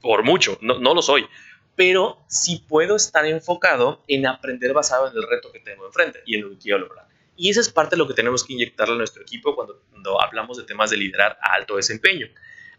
por 0.00 0.22
mucho, 0.22 0.58
no, 0.60 0.94
lo 0.94 1.02
soy, 1.02 1.26
pero 1.74 2.18
sí 2.28 2.64
puedo 2.68 2.94
estar 2.94 3.26
enfocado 3.26 4.04
en 4.06 4.26
aprender 4.26 4.72
basado 4.72 5.10
en 5.10 5.16
el 5.16 5.26
reto 5.28 5.50
que 5.50 5.60
tengo 5.60 5.86
enfrente 5.86 6.20
y 6.26 6.36
en 6.36 6.42
lo 6.42 6.50
que 6.50 6.58
quiero 6.58 6.78
lograr. 6.78 7.08
Y 7.36 7.50
esa 7.50 7.60
es 7.60 7.70
parte 7.70 7.96
de 7.96 7.98
lo 7.98 8.06
que 8.06 8.14
tenemos 8.14 8.44
que 8.44 8.52
inyectarle 8.52 8.94
a 8.94 8.98
nuestro 8.98 9.22
equipo 9.22 9.54
cuando, 9.54 9.82
hablamos 10.20 10.58
de 10.58 10.64
temas 10.64 10.90
de 10.90 10.98
liderar 10.98 11.38
a 11.42 11.54
alto 11.54 11.76
desempeño. 11.76 12.28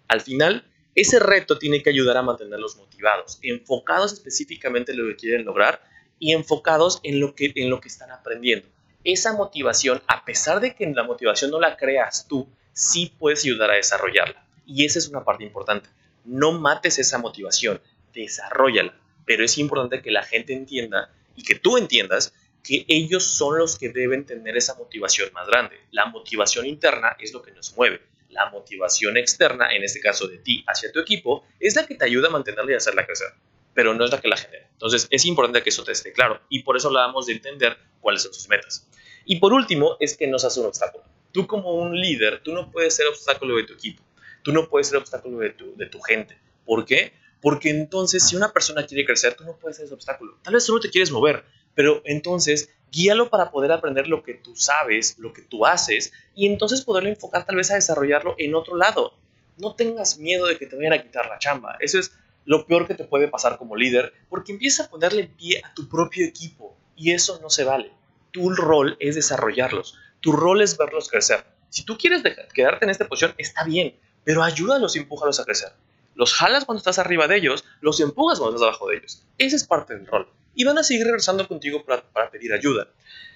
Al 0.08 0.22
final, 0.22 0.66
ese 0.96 1.20
reto 1.20 1.60
tiene 1.60 1.84
que 1.84 1.90
ayudar 1.90 2.18
a 2.18 2.22
mantenerlos 2.22 2.78
motivados, 2.78 3.40
enfocados 3.42 4.14
específicamente 4.14 4.94
en 4.94 5.00
lo 5.00 5.08
que 5.10 5.16
quieren 5.16 5.46
lograr 5.46 5.82
y 6.18 6.34
enfocados 6.34 7.00
en 7.04 7.20
lo 7.20 7.36
que 7.36 7.54
están 7.88 8.12
aprendiendo. 8.12 8.68
Esa 9.04 9.34
motivación, 9.34 10.02
a 10.08 10.26
pesar 10.26 10.60
de 10.60 10.76
que 10.76 10.86
la 10.88 11.04
motivación 11.04 11.52
no 11.52 11.60
la 11.60 11.78
creas 11.78 12.28
tú, 12.28 12.48
sí 12.74 13.14
puedes 13.18 13.44
ayudar 13.44 13.72
a 13.72 13.76
desarrollarla. 13.76 14.46
Y 14.66 14.86
esa 14.86 15.00
es 15.00 15.08
una 15.08 15.24
parte 15.24 15.44
importante. 15.44 15.90
No 16.26 16.52
mates 16.52 17.00
esa 17.00 17.18
motivación, 17.18 17.82
desarrollala. 18.14 18.94
Pero 19.26 19.46
es 19.46 19.58
importante 19.58 20.02
que 20.02 20.12
la 20.12 20.24
gente 20.24 20.54
entienda 20.54 21.10
y 21.36 21.44
que 21.44 21.56
tú 21.56 21.78
entiendas 21.78 22.34
que 22.64 22.86
ellos 22.90 23.24
son 23.24 23.58
los 23.58 23.78
que 23.78 23.90
deben 23.90 24.26
tener 24.26 24.58
esa 24.58 24.76
motivación 24.76 25.32
más 25.34 25.48
grande. 25.48 25.78
La 25.92 26.08
motivación 26.08 26.66
interna 26.66 27.16
es 27.18 27.32
lo 27.32 27.42
que 27.42 27.52
nos 27.52 27.76
mueve. 27.78 28.02
La 28.30 28.50
motivación 28.50 29.16
externa, 29.16 29.70
en 29.72 29.84
este 29.84 30.02
caso 30.02 30.28
de 30.28 30.38
ti 30.38 30.66
hacia 30.68 30.92
tu 30.92 31.00
equipo, 31.00 31.46
es 31.62 31.78
la 31.78 31.88
que 31.88 31.96
te 31.96 32.04
ayuda 32.04 32.28
a 32.28 32.32
mantenerla 32.32 32.74
y 32.74 32.76
hacerla 32.76 33.06
crecer, 33.06 33.30
pero 33.78 33.94
no 33.94 34.04
es 34.04 34.10
la 34.10 34.20
que 34.20 34.28
la 34.28 34.38
genera. 34.38 34.68
Entonces 34.72 35.06
es 35.12 35.24
importante 35.28 35.62
que 35.62 35.70
eso 35.70 35.84
te 35.84 35.92
esté 35.92 36.12
claro 36.12 36.42
y 36.50 36.64
por 36.64 36.76
eso 36.76 36.88
hablábamos 36.88 37.28
de 37.28 37.34
entender 37.34 37.78
cuáles 38.02 38.24
son 38.24 38.34
sus 38.34 38.50
metas. 38.50 38.88
Y 39.24 39.36
por 39.36 39.54
último, 39.54 39.98
es 40.00 40.18
que 40.18 40.26
no 40.26 40.40
seas 40.40 40.58
un 40.58 40.66
obstáculo. 40.66 41.04
Tú 41.32 41.46
como 41.46 41.76
un 41.76 41.96
líder, 41.96 42.42
tú 42.42 42.54
no 42.54 42.72
puedes 42.72 42.96
ser 42.96 43.06
obstáculo 43.06 43.56
de 43.56 43.66
tu 43.66 43.74
equipo. 43.74 44.02
Tú 44.42 44.52
no 44.52 44.68
puedes 44.68 44.88
ser 44.88 44.98
obstáculo 44.98 45.38
de 45.38 45.52
tu, 45.52 45.76
de 45.76 45.86
tu 45.86 46.02
gente. 46.02 46.40
¿Por 46.66 46.86
qué? 46.86 47.14
Porque 47.40 47.70
entonces 47.70 48.28
si 48.28 48.36
una 48.36 48.52
persona 48.52 48.84
quiere 48.84 49.06
crecer, 49.06 49.36
tú 49.36 49.44
no 49.44 49.56
puedes 49.58 49.78
ser 49.78 49.86
ese 49.86 49.94
obstáculo. 49.94 50.40
Tal 50.42 50.56
vez 50.56 50.68
no 50.68 50.80
te 50.80 50.90
quieres 50.90 51.12
mover, 51.12 51.46
pero 51.76 52.02
entonces 52.04 52.72
guíalo 52.92 53.30
para 53.30 53.52
poder 53.52 53.72
aprender 53.72 54.08
lo 54.08 54.24
que 54.24 54.34
tú 54.34 54.56
sabes, 54.56 55.20
lo 55.20 55.34
que 55.34 55.44
tú 55.44 55.68
haces, 55.68 56.14
y 56.34 56.48
entonces 56.48 56.82
poderlo 56.82 57.10
enfocar 57.10 57.46
tal 57.46 57.58
vez 57.58 57.70
a 57.70 57.76
desarrollarlo 57.76 58.34
en 58.40 58.56
otro 58.56 58.76
lado. 58.76 59.14
No 59.58 59.76
tengas 59.76 60.18
miedo 60.18 60.48
de 60.48 60.58
que 60.58 60.66
te 60.66 60.76
vayan 60.76 60.94
a 60.94 61.04
quitar 61.04 61.28
la 61.28 61.38
chamba. 61.38 61.78
Eso 61.80 62.00
es 62.00 62.12
lo 62.48 62.66
peor 62.66 62.88
que 62.88 62.96
te 62.96 63.04
puede 63.04 63.28
pasar 63.28 63.58
como 63.58 63.76
líder, 63.76 64.14
porque 64.30 64.54
empiezas 64.54 64.88
a 64.88 64.90
ponerle 64.90 65.26
pie 65.26 65.62
a 65.66 65.74
tu 65.74 65.90
propio 65.90 66.26
equipo, 66.26 66.78
y 66.96 67.12
eso 67.12 67.40
no 67.42 67.50
se 67.50 67.66
vale. 67.66 67.92
Tu 68.32 68.50
rol 68.50 68.96
es 69.02 69.16
desarrollarlos, 69.16 70.00
tu 70.22 70.32
rol 70.32 70.62
es 70.62 70.78
verlos 70.78 71.10
crecer. 71.10 71.46
Si 71.70 71.84
tú 71.84 71.98
quieres 71.98 72.24
quedarte 72.54 72.86
en 72.86 72.92
esta 72.92 73.06
posición, 73.06 73.36
está 73.38 73.66
bien, 73.66 73.98
pero 74.24 74.44
ayúdalos 74.44 74.96
y 74.96 75.00
empújalos 75.00 75.42
a 75.42 75.44
crecer. 75.44 75.74
Los 76.16 76.34
jalas 76.34 76.64
cuando 76.64 76.80
estás 76.80 77.00
arriba 77.00 77.28
de 77.28 77.36
ellos, 77.36 77.66
los 77.82 78.00
empujas 78.00 78.40
cuando 78.40 78.56
estás 78.56 78.70
abajo 78.70 78.88
de 78.88 78.98
ellos. 78.98 79.24
Ese 79.38 79.58
es 79.58 79.68
parte 79.68 79.94
del 79.94 80.08
rol 80.08 80.28
y 80.56 80.64
van 80.64 80.78
a 80.78 80.84
seguir 80.84 81.06
regresando 81.06 81.46
contigo 81.48 81.84
para, 81.84 82.32
pedir 82.32 82.54
ayuda. 82.54 82.88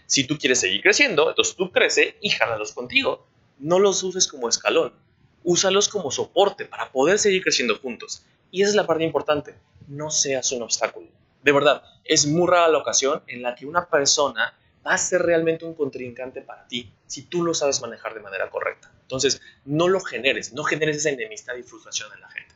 Si 0.06 0.24
tú 0.24 0.38
quieres 0.38 0.62
seguir 0.62 0.82
creciendo, 0.82 1.30
entonces 1.30 1.56
tú 1.58 1.70
crece 1.70 2.16
y 2.22 2.30
jálalos 2.30 2.72
contigo. 2.72 3.28
No 3.60 3.78
los 3.78 4.02
uses 4.04 4.28
como 4.28 4.48
escalón, 4.48 4.94
úsalos 5.44 5.90
como 5.90 6.12
soporte 6.12 6.66
para 6.66 6.94
poder 6.94 7.20
seguir 7.20 7.44
creciendo 7.44 7.78
juntos. 7.78 8.24
Y 8.52 8.62
esa 8.62 8.72
es 8.72 8.76
la 8.76 8.86
parte 8.86 9.04
importante, 9.04 9.56
no 9.88 10.12
seas 10.12 10.52
un 10.52 10.62
obstáculo. 10.64 11.08
De 11.42 11.52
verdad, 11.52 11.84
es 12.04 12.28
muy 12.28 12.48
rara 12.48 12.68
la 12.68 12.78
ocasión 12.78 13.24
en 13.28 13.42
la 13.42 13.56
que 13.56 13.66
una 13.66 13.88
persona 13.88 14.54
va 14.86 14.94
a 14.94 14.98
ser 14.98 15.22
realmente 15.22 15.66
un 15.66 15.74
contrincante 15.74 16.42
para 16.42 16.68
ti 16.68 16.92
si 17.08 17.24
tú 17.24 17.44
lo 17.44 17.54
sabes 17.54 17.82
manejar 17.82 18.14
de 18.14 18.20
manera 18.20 18.50
correcta. 18.50 18.92
Entonces, 19.02 19.42
no 19.66 19.88
lo 19.88 20.00
generes, 20.00 20.54
no 20.54 20.64
generes 20.64 20.98
esa 20.98 21.10
enemistad 21.10 21.56
y 21.56 21.64
frustración 21.64 22.10
en 22.14 22.22
la 22.22 22.30
gente. 22.30 22.56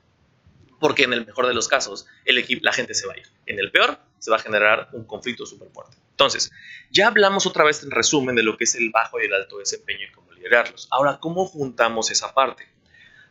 Porque 0.80 1.04
en 1.04 1.14
el 1.14 1.26
mejor 1.26 1.48
de 1.48 1.54
los 1.54 1.68
casos, 1.68 2.06
el 2.26 2.38
equipo, 2.38 2.62
la 2.64 2.74
gente 2.74 2.94
se 2.94 3.08
va 3.08 3.14
a 3.14 3.18
ir. 3.18 3.28
En 3.46 3.60
el 3.60 3.72
peor, 3.72 3.98
se 4.20 4.32
va 4.32 4.38
a 4.38 4.40
generar 4.40 4.90
un 4.94 5.06
conflicto 5.06 5.46
súper 5.46 5.70
fuerte. 5.70 5.98
Entonces, 6.12 6.52
ya 6.92 7.08
hablamos 7.08 7.46
otra 7.46 7.64
vez 7.64 7.84
en 7.84 7.92
resumen 7.92 8.36
de 8.36 8.44
lo 8.44 8.58
que 8.58 8.66
es 8.66 8.76
el 8.76 8.90
bajo 8.92 9.20
y 9.20 9.26
el 9.26 9.34
alto 9.34 9.58
desempeño 9.58 10.08
y 10.08 10.12
cómo 10.12 10.32
liderarlos. 10.32 10.88
Ahora, 10.92 11.20
¿cómo 11.20 11.46
juntamos 11.46 12.12
esa 12.12 12.34
parte? 12.34 12.68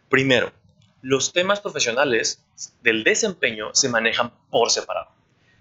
Primero, 0.08 0.52
los 1.04 1.34
temas 1.34 1.60
profesionales 1.60 2.42
del 2.80 3.04
desempeño 3.04 3.74
se 3.74 3.90
manejan 3.90 4.32
por 4.48 4.70
separado. 4.70 5.10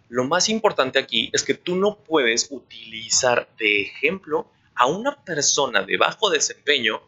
Lo 0.07 0.23
más 0.23 0.47
importante 0.47 0.99
aquí 0.99 1.29
es 1.33 1.43
que 1.43 1.53
tú 1.53 1.75
no 1.75 1.97
puedes 1.97 2.47
utilizar 2.49 3.49
de 3.57 3.81
ejemplo 3.81 4.49
a 4.73 4.85
una 4.85 5.21
persona 5.25 5.83
de 5.83 5.97
bajo 5.97 6.29
desempeño 6.29 7.01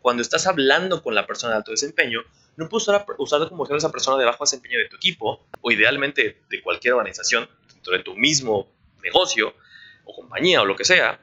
cuando 0.00 0.22
estás 0.22 0.46
hablando 0.46 1.02
con 1.02 1.14
la 1.14 1.26
persona 1.26 1.52
de 1.52 1.58
alto 1.58 1.72
desempeño 1.72 2.22
no 2.56 2.66
puedes 2.70 2.88
usar, 2.88 3.04
usar 3.18 3.46
como 3.50 3.64
ejemplo 3.64 3.76
a 3.76 3.78
esa 3.78 3.92
persona 3.92 4.16
de 4.16 4.24
bajo 4.24 4.44
desempeño 4.44 4.78
de 4.78 4.88
tu 4.88 4.96
equipo 4.96 5.44
o 5.60 5.70
idealmente 5.70 6.40
de 6.48 6.62
cualquier 6.62 6.94
organización 6.94 7.46
dentro 7.74 7.92
de 7.92 8.02
tu 8.02 8.14
mismo 8.14 8.68
negocio 9.02 9.52
o 10.06 10.14
compañía 10.14 10.62
o 10.62 10.64
lo 10.64 10.76
que 10.76 10.86
sea, 10.86 11.20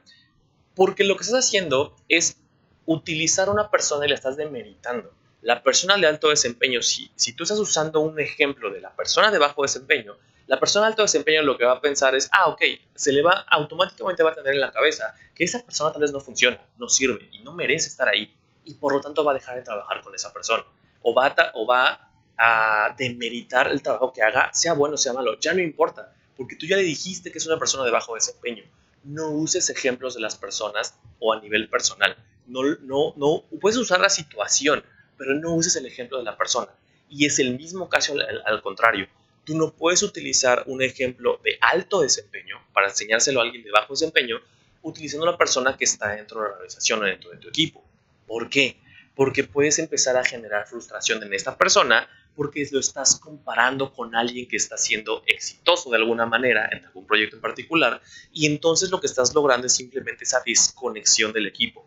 porque 0.76 1.04
lo 1.04 1.18
que 1.18 1.24
estás 1.24 1.48
haciendo 1.48 1.96
es 2.10 2.38
utilizar 2.86 3.48
a 3.48 3.52
una 3.54 3.72
persona 3.72 4.06
y 4.06 4.10
la 4.10 4.16
estás 4.16 4.38
demeritando. 4.38 5.12
La 5.42 5.64
persona 5.64 5.98
de 5.98 6.08
alto 6.08 6.30
desempeño, 6.30 6.82
si, 6.82 7.12
si 7.16 7.34
tú 7.34 7.44
estás 7.44 7.60
usando 7.60 8.02
un 8.02 8.20
ejemplo 8.20 8.70
de 8.72 8.82
la 8.82 8.96
persona 8.96 9.32
de 9.32 9.40
bajo 9.40 9.62
desempeño, 9.62 10.18
la 10.48 10.60
persona 10.60 10.86
de 10.86 10.92
alto 10.92 11.04
desempeño 11.04 11.44
lo 11.44 11.58
que 11.58 11.66
va 11.66 11.74
a 11.74 11.82
pensar 11.82 12.16
es, 12.16 12.30
ah, 12.32 12.48
ok, 12.50 12.62
se 12.96 13.12
le 13.12 13.22
va, 13.22 13.46
automáticamente 13.50 14.24
va 14.24 14.32
a 14.32 14.36
tener 14.36 14.56
en 14.56 14.62
la 14.62 14.72
cabeza 14.72 15.14
que 15.36 15.44
esa 15.44 15.64
persona 15.64 15.92
tal 15.92 16.02
vez 16.02 16.12
no 16.12 16.20
funciona, 16.20 16.60
no 16.78 16.90
sirve 16.90 17.30
y 17.32 17.40
no 17.40 17.54
merece 17.54 17.88
estar 17.88 18.10
ahí 18.10 18.36
y 18.66 18.74
por 18.74 18.94
lo 18.94 19.00
tanto 19.00 19.24
va 19.24 19.32
a 19.32 19.36
dejar 19.36 19.56
de 19.56 19.62
trabajar 19.62 20.02
con 20.02 20.14
esa 20.16 20.34
persona 20.34 20.66
o 21.02 21.14
va 21.14 21.28
a, 21.28 21.52
o 21.54 21.66
va 21.66 22.10
a 22.38 22.96
demeritar 22.98 23.68
el 23.68 23.82
trabajo 23.82 24.12
que 24.12 24.22
haga, 24.22 24.52
sea 24.54 24.74
bueno 24.74 24.96
o 24.96 24.98
sea 24.98 25.14
malo, 25.14 25.40
ya 25.40 25.54
no 25.54 25.62
importa, 25.62 26.14
porque 26.36 26.56
tú 26.56 26.66
ya 26.66 26.78
le 26.78 26.84
dijiste 26.84 27.32
que 27.32 27.38
es 27.38 27.46
una 27.46 27.60
persona 27.60 27.84
de 27.84 27.92
bajo 27.92 28.16
desempeño. 28.16 28.64
No 29.04 29.30
uses 29.30 29.70
ejemplos 29.70 30.16
de 30.16 30.22
las 30.22 30.36
personas 30.36 30.96
o 31.20 31.34
a 31.34 31.40
nivel 31.40 31.70
personal. 31.70 32.16
No, 32.48 32.62
no, 32.82 33.14
no, 33.18 33.44
puedes 33.60 33.78
usar 33.78 34.00
la 34.00 34.10
situación, 34.10 34.84
pero 35.20 35.36
no 35.36 35.54
uses 35.54 35.76
el 35.76 35.86
ejemplo 35.86 36.18
de 36.18 36.24
la 36.24 36.38
persona. 36.38 36.72
Y 37.10 37.26
es 37.26 37.38
el 37.40 37.58
mismo 37.58 37.90
caso 37.90 38.16
al, 38.46 38.62
contrario. 38.62 39.08
Tú 39.44 39.58
no 39.58 39.74
puedes 39.74 40.02
utilizar 40.02 40.64
un 40.66 40.82
ejemplo 40.82 41.40
de 41.44 41.58
alto 41.60 42.02
desempeño 42.02 42.58
para 42.74 42.88
enseñárselo 42.88 43.42
a 43.42 43.44
alguien 43.44 43.64
de 43.64 43.72
bajo 43.72 43.94
desempeño 43.94 44.40
utilizando 44.82 45.28
una 45.28 45.38
persona 45.38 45.76
que 45.76 45.84
está 45.84 46.16
dentro 46.16 46.40
de 46.40 46.48
la 46.48 46.54
organización 46.54 47.04
o 47.04 47.06
dentro 47.06 47.32
de 47.32 47.38
tu 47.38 47.50
equipo. 47.50 47.84
¿Por 48.26 48.50
qué? 48.50 48.78
Porque 49.14 49.44
puedes 49.44 49.78
empezar 49.80 50.16
a 50.16 50.24
generar 50.24 50.68
frustración 50.68 51.22
en 51.22 51.34
esta 51.34 51.58
persona 51.58 52.08
porque 52.36 52.66
lo 52.72 52.80
estás 52.80 53.20
comparando 53.20 53.92
con 53.92 54.16
alguien 54.16 54.48
que 54.48 54.56
está 54.56 54.78
siendo 54.78 55.24
exitoso 55.28 55.90
de 55.90 55.98
alguna 55.98 56.26
manera 56.26 56.70
en 56.72 56.86
algún 56.86 57.06
proyecto 57.06 57.36
en 57.36 57.42
particular 57.42 58.02
y 58.32 58.46
entonces 58.46 58.92
lo 58.92 59.02
que 59.02 59.08
estás 59.08 59.34
logrando 59.34 59.68
es 59.68 59.76
simplemente 59.76 60.24
esa 60.24 60.42
desconexión 60.46 61.34
del 61.34 61.48
equipo. 61.48 61.86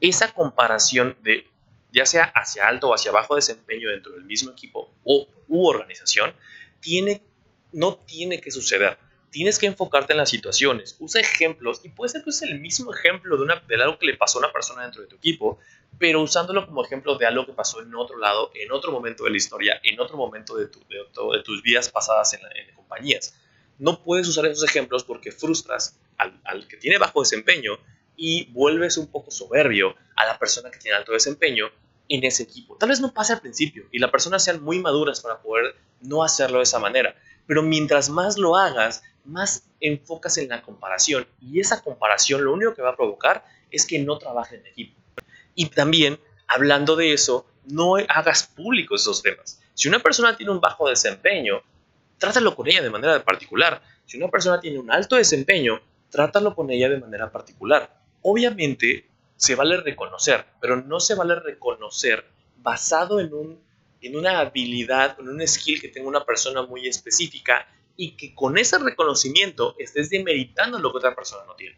Esa 0.00 0.32
comparación 0.32 1.16
de 1.22 1.48
ya 1.92 2.06
sea 2.06 2.24
hacia 2.24 2.68
alto 2.68 2.88
o 2.88 2.94
hacia 2.94 3.12
bajo 3.12 3.36
desempeño 3.36 3.90
dentro 3.90 4.12
del 4.12 4.24
mismo 4.24 4.50
equipo 4.50 4.92
o 5.04 5.28
u 5.48 5.66
organización, 5.66 6.34
tiene, 6.80 7.22
no 7.72 7.96
tiene 7.96 8.40
que 8.40 8.50
suceder. 8.50 8.98
Tienes 9.30 9.58
que 9.58 9.66
enfocarte 9.66 10.12
en 10.12 10.18
las 10.18 10.30
situaciones. 10.30 10.96
Usa 11.00 11.20
ejemplos 11.20 11.80
y 11.84 11.90
puede 11.90 12.10
ser 12.10 12.22
uses 12.26 12.50
el 12.50 12.60
mismo 12.60 12.94
ejemplo 12.94 13.36
de, 13.36 13.42
una, 13.42 13.56
de 13.66 13.74
algo 13.82 13.98
que 13.98 14.06
le 14.06 14.16
pasó 14.16 14.38
a 14.38 14.44
una 14.44 14.52
persona 14.52 14.82
dentro 14.82 15.02
de 15.02 15.08
tu 15.08 15.16
equipo, 15.16 15.58
pero 15.98 16.22
usándolo 16.22 16.66
como 16.66 16.84
ejemplo 16.84 17.16
de 17.16 17.26
algo 17.26 17.44
que 17.44 17.52
pasó 17.52 17.82
en 17.82 17.94
otro 17.94 18.18
lado, 18.18 18.50
en 18.54 18.72
otro 18.72 18.90
momento 18.92 19.24
de 19.24 19.30
la 19.30 19.36
historia, 19.36 19.80
en 19.82 20.00
otro 20.00 20.16
momento 20.16 20.56
de, 20.56 20.66
de, 20.66 21.42
tus 21.44 21.62
vidas 21.62 21.90
pasadas 21.90 22.32
en, 22.34 22.40
en, 22.54 22.74
compañías. 22.74 23.34
No 23.78 24.02
puedes 24.02 24.26
usar 24.28 24.46
esos 24.46 24.68
ejemplos 24.68 25.04
porque 25.04 25.30
frustras 25.30 25.98
al 26.16 26.66
que 26.66 26.78
tiene 26.78 26.98
bajo 26.98 27.20
desempeño 27.20 27.78
y 28.18 28.50
vuelves 28.52 28.98
un 28.98 29.06
poco 29.06 29.30
soberbio 29.30 29.94
a 30.16 30.26
la 30.26 30.38
persona 30.38 30.70
que 30.70 30.78
tiene 30.78 30.98
alto 30.98 31.12
desempeño 31.12 31.66
en 32.08 32.24
ese 32.24 32.42
equipo. 32.42 32.76
Tal 32.76 32.88
vez 32.88 33.00
no 33.00 33.14
pase 33.14 33.32
al 33.32 33.40
principio 33.40 33.86
y 33.92 34.00
las 34.00 34.10
personas 34.10 34.44
sean 34.44 34.62
muy 34.62 34.80
maduras 34.80 35.20
para 35.20 35.40
poder 35.40 35.76
no 36.00 36.24
hacerlo 36.24 36.58
de 36.58 36.64
esa 36.64 36.80
manera, 36.80 37.14
pero 37.46 37.62
mientras 37.62 38.10
más 38.10 38.36
lo 38.36 38.56
hagas, 38.56 39.02
más 39.24 39.62
enfocas 39.80 40.36
en 40.38 40.48
la 40.48 40.62
comparación 40.62 41.26
y 41.40 41.60
esa 41.60 41.80
comparación 41.82 42.44
lo 42.44 42.52
único 42.52 42.74
que 42.74 42.82
va 42.82 42.90
a 42.90 42.96
provocar 42.96 43.44
es 43.70 43.86
que 43.86 44.00
no 44.00 44.18
trabajes 44.18 44.60
en 44.60 44.66
equipo. 44.66 45.00
Y 45.54 45.66
también, 45.66 46.18
hablando 46.48 46.96
de 46.96 47.12
eso, 47.12 47.46
no 47.66 47.96
hagas 48.08 48.46
públicos 48.46 49.02
esos 49.02 49.22
temas. 49.22 49.60
Si 49.74 49.88
una 49.88 50.00
persona 50.00 50.36
tiene 50.36 50.50
un 50.50 50.60
bajo 50.60 50.88
desempeño, 50.88 51.62
trátalo 52.18 52.56
con 52.56 52.66
ella 52.66 52.82
de 52.82 52.90
manera 52.90 53.22
particular. 53.22 53.80
Si 54.06 54.16
una 54.16 54.28
persona 54.28 54.60
tiene 54.60 54.78
un 54.78 54.90
alto 54.90 55.16
desempeño, 55.16 55.80
trátalo 56.10 56.54
con 56.54 56.70
ella 56.70 56.88
de 56.88 56.98
manera 56.98 57.30
particular. 57.30 57.98
Obviamente, 58.22 59.08
se 59.36 59.54
vale 59.54 59.80
reconocer, 59.80 60.44
pero 60.60 60.76
no 60.76 60.98
se 61.00 61.14
vale 61.14 61.36
reconocer 61.36 62.24
basado 62.56 63.20
en, 63.20 63.32
un, 63.32 63.60
en 64.02 64.16
una 64.16 64.40
habilidad, 64.40 65.16
en 65.20 65.28
un 65.28 65.46
skill 65.46 65.80
que 65.80 65.88
tenga 65.88 66.08
una 66.08 66.24
persona 66.24 66.62
muy 66.62 66.88
específica 66.88 67.68
y 67.96 68.12
que 68.16 68.34
con 68.34 68.58
ese 68.58 68.78
reconocimiento 68.78 69.76
estés 69.78 70.10
demeritando 70.10 70.78
lo 70.78 70.90
que 70.90 70.98
otra 70.98 71.14
persona 71.14 71.44
no 71.46 71.54
tiene. 71.54 71.76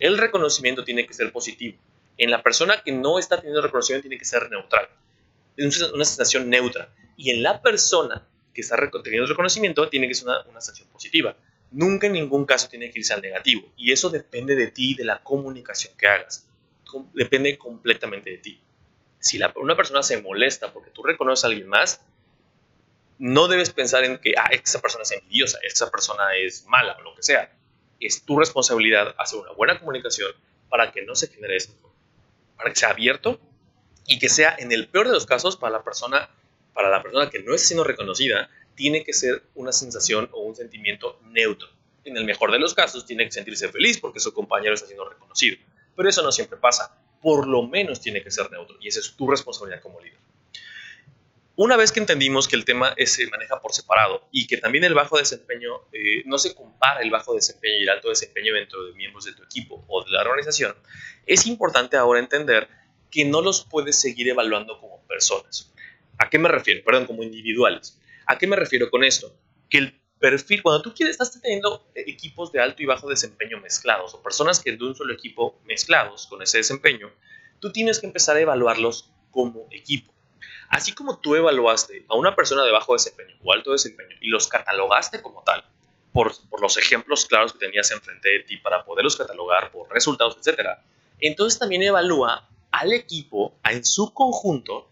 El 0.00 0.18
reconocimiento 0.18 0.84
tiene 0.84 1.06
que 1.06 1.14
ser 1.14 1.32
positivo. 1.32 1.78
En 2.18 2.30
la 2.30 2.42
persona 2.42 2.82
que 2.82 2.90
no 2.92 3.18
está 3.18 3.36
teniendo 3.36 3.62
reconocimiento 3.62 4.08
tiene 4.08 4.18
que 4.18 4.24
ser 4.24 4.50
neutral. 4.50 4.88
Es 5.56 5.80
una 5.82 6.04
sensación 6.04 6.50
neutra. 6.50 6.92
Y 7.16 7.30
en 7.30 7.42
la 7.42 7.62
persona 7.62 8.26
que 8.52 8.60
está 8.60 8.76
teniendo 9.02 9.28
reconocimiento 9.28 9.88
tiene 9.88 10.08
que 10.08 10.14
ser 10.14 10.28
una, 10.28 10.42
una 10.42 10.60
sensación 10.60 10.88
positiva. 10.88 11.36
Nunca 11.72 12.06
en 12.06 12.14
ningún 12.14 12.44
caso 12.44 12.68
tiene 12.68 12.90
que 12.90 13.00
irse 13.00 13.14
al 13.14 13.22
negativo. 13.22 13.72
Y 13.76 13.92
eso 13.92 14.10
depende 14.10 14.54
de 14.54 14.68
ti, 14.68 14.94
de 14.94 15.04
la 15.04 15.22
comunicación 15.22 15.94
que 15.96 16.06
hagas 16.06 16.46
depende 17.14 17.56
completamente 17.58 18.30
de 18.30 18.38
ti. 18.38 18.60
Si 19.18 19.38
la, 19.38 19.52
una 19.56 19.76
persona 19.76 20.02
se 20.02 20.20
molesta 20.20 20.72
porque 20.72 20.90
tú 20.90 21.02
reconoces 21.02 21.44
a 21.44 21.48
alguien 21.48 21.68
más, 21.68 22.00
no 23.18 23.46
debes 23.48 23.70
pensar 23.70 24.04
en 24.04 24.18
que 24.18 24.34
ah, 24.36 24.48
esa 24.50 24.80
persona 24.80 25.02
es 25.04 25.12
envidiosa, 25.12 25.58
esa 25.62 25.90
persona 25.90 26.34
es 26.36 26.66
mala 26.66 26.96
o 26.98 27.02
lo 27.02 27.14
que 27.14 27.22
sea. 27.22 27.52
Es 28.00 28.24
tu 28.24 28.38
responsabilidad 28.38 29.14
hacer 29.18 29.38
una 29.38 29.52
buena 29.52 29.78
comunicación 29.78 30.32
para 30.68 30.90
que 30.90 31.02
no 31.02 31.14
se 31.14 31.28
genere 31.28 31.56
eso, 31.56 31.72
para 32.56 32.70
que 32.70 32.76
sea 32.76 32.90
abierto 32.90 33.40
y 34.06 34.18
que 34.18 34.28
sea 34.28 34.56
en 34.58 34.72
el 34.72 34.88
peor 34.88 35.06
de 35.06 35.12
los 35.12 35.26
casos 35.26 35.56
para 35.56 35.72
la 35.72 35.84
persona, 35.84 36.28
para 36.74 36.90
la 36.90 37.02
persona 37.02 37.30
que 37.30 37.38
no 37.40 37.54
está 37.54 37.68
siendo 37.68 37.84
reconocida, 37.84 38.50
tiene 38.74 39.04
que 39.04 39.12
ser 39.12 39.42
una 39.54 39.72
sensación 39.72 40.28
o 40.32 40.42
un 40.42 40.54
sentimiento 40.54 41.20
neutro. 41.24 41.68
En 42.04 42.16
el 42.16 42.24
mejor 42.24 42.50
de 42.50 42.58
los 42.58 42.74
casos 42.74 43.06
tiene 43.06 43.24
que 43.24 43.32
sentirse 43.32 43.68
feliz 43.68 43.98
porque 43.98 44.20
su 44.20 44.32
compañero 44.32 44.74
está 44.74 44.86
siendo 44.86 45.08
reconocido. 45.08 45.56
Pero 45.96 46.08
eso 46.08 46.22
no 46.22 46.32
siempre 46.32 46.58
pasa. 46.58 46.96
Por 47.20 47.46
lo 47.46 47.62
menos 47.62 48.00
tiene 48.00 48.22
que 48.22 48.30
ser 48.30 48.50
neutro 48.50 48.76
y 48.80 48.88
esa 48.88 49.00
es 49.00 49.12
tu 49.16 49.30
responsabilidad 49.30 49.80
como 49.80 50.00
líder. 50.00 50.18
Una 51.54 51.76
vez 51.76 51.92
que 51.92 52.00
entendimos 52.00 52.48
que 52.48 52.56
el 52.56 52.64
tema 52.64 52.94
se 53.04 53.26
maneja 53.28 53.60
por 53.60 53.74
separado 53.74 54.26
y 54.32 54.46
que 54.46 54.56
también 54.56 54.84
el 54.84 54.94
bajo 54.94 55.18
desempeño 55.18 55.82
eh, 55.92 56.22
no 56.24 56.38
se 56.38 56.54
compara 56.54 57.02
el 57.02 57.10
bajo 57.10 57.34
desempeño 57.34 57.74
y 57.78 57.82
el 57.82 57.90
alto 57.90 58.08
desempeño 58.08 58.54
dentro 58.54 58.82
de 58.86 58.94
miembros 58.94 59.26
de 59.26 59.34
tu 59.34 59.42
equipo 59.42 59.84
o 59.86 60.02
de 60.02 60.10
la 60.10 60.22
organización, 60.22 60.74
es 61.26 61.46
importante 61.46 61.98
ahora 61.98 62.20
entender 62.20 62.68
que 63.10 63.26
no 63.26 63.42
los 63.42 63.66
puedes 63.66 64.00
seguir 64.00 64.30
evaluando 64.30 64.80
como 64.80 65.02
personas. 65.06 65.70
¿A 66.16 66.30
qué 66.30 66.38
me 66.38 66.48
refiero? 66.48 66.82
Perdón, 66.84 67.04
como 67.04 67.22
individuales. 67.22 67.98
¿A 68.26 68.38
qué 68.38 68.46
me 68.46 68.56
refiero 68.56 68.90
con 68.90 69.04
esto? 69.04 69.34
Que 69.68 69.78
el 69.78 70.00
perfil, 70.18 70.62
cuando 70.62 70.82
tú 70.82 70.94
quieres, 70.94 71.14
estás 71.14 71.40
teniendo 71.40 71.90
equipos 71.94 72.52
de 72.52 72.60
alto 72.60 72.82
y 72.82 72.86
bajo 72.86 73.08
desempeño 73.08 73.60
mezclados 73.60 74.14
o 74.14 74.22
personas 74.22 74.60
que 74.60 74.76
de 74.76 74.84
un 74.84 74.94
solo 74.94 75.12
equipo 75.12 75.60
mezclados 75.64 76.28
con 76.28 76.40
ese 76.42 76.58
desempeño, 76.58 77.10
tú 77.58 77.72
tienes 77.72 77.98
que 77.98 78.06
empezar 78.06 78.36
a 78.36 78.40
evaluarlos 78.40 79.10
como 79.30 79.66
equipo. 79.72 80.12
Así 80.68 80.92
como 80.92 81.18
tú 81.18 81.34
evaluaste 81.34 82.06
a 82.08 82.14
una 82.14 82.36
persona 82.36 82.64
de 82.64 82.70
bajo 82.70 82.92
desempeño 82.92 83.36
o 83.42 83.52
alto 83.52 83.72
desempeño 83.72 84.16
y 84.20 84.28
los 84.28 84.46
catalogaste 84.46 85.20
como 85.20 85.42
tal, 85.42 85.64
por, 86.12 86.32
por 86.48 86.60
los 86.60 86.76
ejemplos 86.78 87.26
claros 87.26 87.52
que 87.52 87.58
tenías 87.58 87.90
enfrente 87.90 88.28
de 88.28 88.40
ti 88.40 88.56
para 88.58 88.84
poderlos 88.84 89.16
catalogar 89.16 89.72
por 89.72 89.90
resultados, 89.90 90.36
etc., 90.36 90.78
entonces 91.18 91.58
también 91.58 91.82
evalúa 91.82 92.48
al 92.70 92.92
equipo 92.92 93.54
en 93.64 93.84
su 93.84 94.14
conjunto 94.14 94.88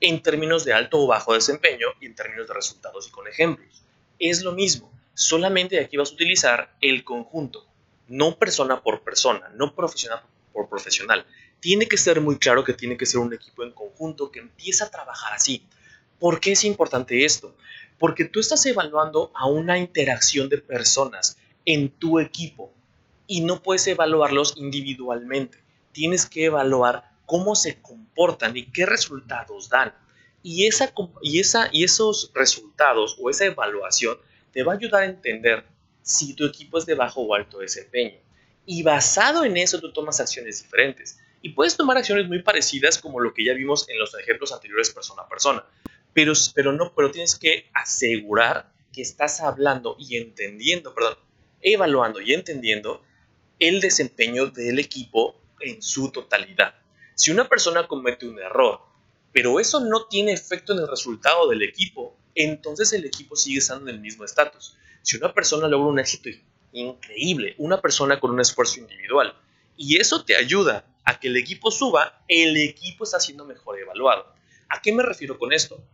en 0.00 0.22
términos 0.22 0.64
de 0.64 0.72
alto 0.72 1.00
o 1.00 1.06
bajo 1.06 1.34
desempeño 1.34 1.88
y 2.00 2.06
en 2.06 2.14
términos 2.14 2.48
de 2.48 2.54
resultados 2.54 3.08
y 3.08 3.10
con 3.10 3.26
ejemplos 3.26 3.82
es 4.18 4.42
lo 4.42 4.52
mismo, 4.52 4.90
solamente 5.14 5.80
aquí 5.80 5.96
vas 5.96 6.10
a 6.10 6.14
utilizar 6.14 6.74
el 6.80 7.04
conjunto, 7.04 7.66
no 8.08 8.36
persona 8.38 8.82
por 8.82 9.02
persona, 9.02 9.50
no 9.54 9.74
profesional 9.74 10.22
por 10.52 10.68
profesional. 10.68 11.26
Tiene 11.60 11.86
que 11.86 11.98
ser 11.98 12.20
muy 12.20 12.38
claro 12.38 12.64
que 12.64 12.72
tiene 12.72 12.96
que 12.96 13.06
ser 13.06 13.20
un 13.20 13.32
equipo 13.32 13.62
en 13.62 13.72
conjunto 13.72 14.30
que 14.30 14.40
empieza 14.40 14.86
a 14.86 14.90
trabajar 14.90 15.34
así. 15.34 15.62
¿Por 16.18 16.40
qué 16.40 16.52
es 16.52 16.64
importante 16.64 17.24
esto? 17.24 17.54
Porque 17.98 18.24
tú 18.24 18.40
estás 18.40 18.64
evaluando 18.66 19.30
a 19.34 19.46
una 19.46 19.78
interacción 19.78 20.48
de 20.48 20.58
personas 20.58 21.36
en 21.64 21.90
tu 21.90 22.20
equipo 22.20 22.72
y 23.26 23.40
no 23.40 23.62
puedes 23.62 23.86
evaluarlos 23.86 24.54
individualmente. 24.56 25.58
Tienes 25.92 26.26
que 26.26 26.46
evaluar 26.46 27.10
cómo 27.26 27.54
se 27.54 27.80
comportan 27.82 28.56
y 28.56 28.66
qué 28.72 28.86
resultados 28.86 29.68
dan. 29.68 29.92
Y, 30.42 30.66
esa, 30.66 30.92
y, 31.22 31.40
esa, 31.40 31.68
y 31.72 31.84
esos 31.84 32.30
resultados 32.34 33.16
o 33.20 33.28
esa 33.28 33.46
evaluación 33.46 34.16
te 34.52 34.62
va 34.62 34.72
a 34.72 34.76
ayudar 34.76 35.02
a 35.02 35.06
entender 35.06 35.64
si 36.02 36.34
tu 36.34 36.46
equipo 36.46 36.78
es 36.78 36.86
de 36.86 36.94
bajo 36.94 37.20
o 37.20 37.34
alto 37.34 37.58
desempeño. 37.58 38.18
Y 38.64 38.82
basado 38.82 39.44
en 39.44 39.56
eso 39.56 39.80
tú 39.80 39.92
tomas 39.92 40.20
acciones 40.20 40.62
diferentes. 40.62 41.18
Y 41.42 41.50
puedes 41.50 41.76
tomar 41.76 41.96
acciones 41.96 42.26
muy 42.28 42.42
parecidas 42.42 42.98
como 42.98 43.20
lo 43.20 43.34
que 43.34 43.44
ya 43.44 43.54
vimos 43.54 43.88
en 43.88 43.98
los 43.98 44.14
ejemplos 44.18 44.52
anteriores 44.52 44.90
persona 44.90 45.22
a 45.22 45.28
persona. 45.28 45.64
Pero, 46.12 46.32
pero, 46.54 46.72
no, 46.72 46.94
pero 46.94 47.10
tienes 47.10 47.36
que 47.36 47.68
asegurar 47.74 48.72
que 48.92 49.02
estás 49.02 49.40
hablando 49.40 49.96
y 49.98 50.16
entendiendo, 50.16 50.94
perdón, 50.94 51.18
evaluando 51.60 52.20
y 52.20 52.32
entendiendo 52.32 53.02
el 53.58 53.80
desempeño 53.80 54.46
del 54.46 54.78
equipo 54.78 55.40
en 55.60 55.82
su 55.82 56.10
totalidad. 56.10 56.74
Si 57.16 57.32
una 57.32 57.48
persona 57.48 57.88
comete 57.88 58.28
un 58.28 58.38
error 58.38 58.80
pero 59.36 59.60
eso 59.60 59.80
no 59.80 60.06
tiene 60.06 60.32
efecto 60.32 60.72
en 60.72 60.78
el 60.78 60.88
resultado 60.88 61.50
del 61.50 61.62
equipo, 61.62 62.16
entonces 62.34 62.94
el 62.94 63.04
equipo 63.04 63.36
sigue 63.36 63.58
estando 63.58 63.90
en 63.90 63.96
el 63.96 64.00
mismo 64.00 64.24
estatus. 64.24 64.78
Si 65.02 65.18
una 65.18 65.34
persona 65.34 65.68
logra 65.68 65.88
un 65.88 65.98
éxito 65.98 66.30
increíble, 66.72 67.54
una 67.58 67.82
persona 67.82 68.18
con 68.18 68.30
un 68.30 68.40
esfuerzo 68.40 68.80
individual, 68.80 69.38
y 69.76 69.98
eso 69.98 70.24
te 70.24 70.36
ayuda 70.36 70.86
a 71.04 71.20
que 71.20 71.28
el 71.28 71.36
equipo 71.36 71.70
suba, 71.70 72.24
el 72.28 72.56
equipo 72.56 73.04
está 73.04 73.20
siendo 73.20 73.44
mejor 73.44 73.78
evaluado. 73.78 74.26
¿A 74.70 74.80
qué 74.80 74.90
me 74.90 75.02
refiero 75.02 75.38
con 75.38 75.52
esto? 75.52 75.84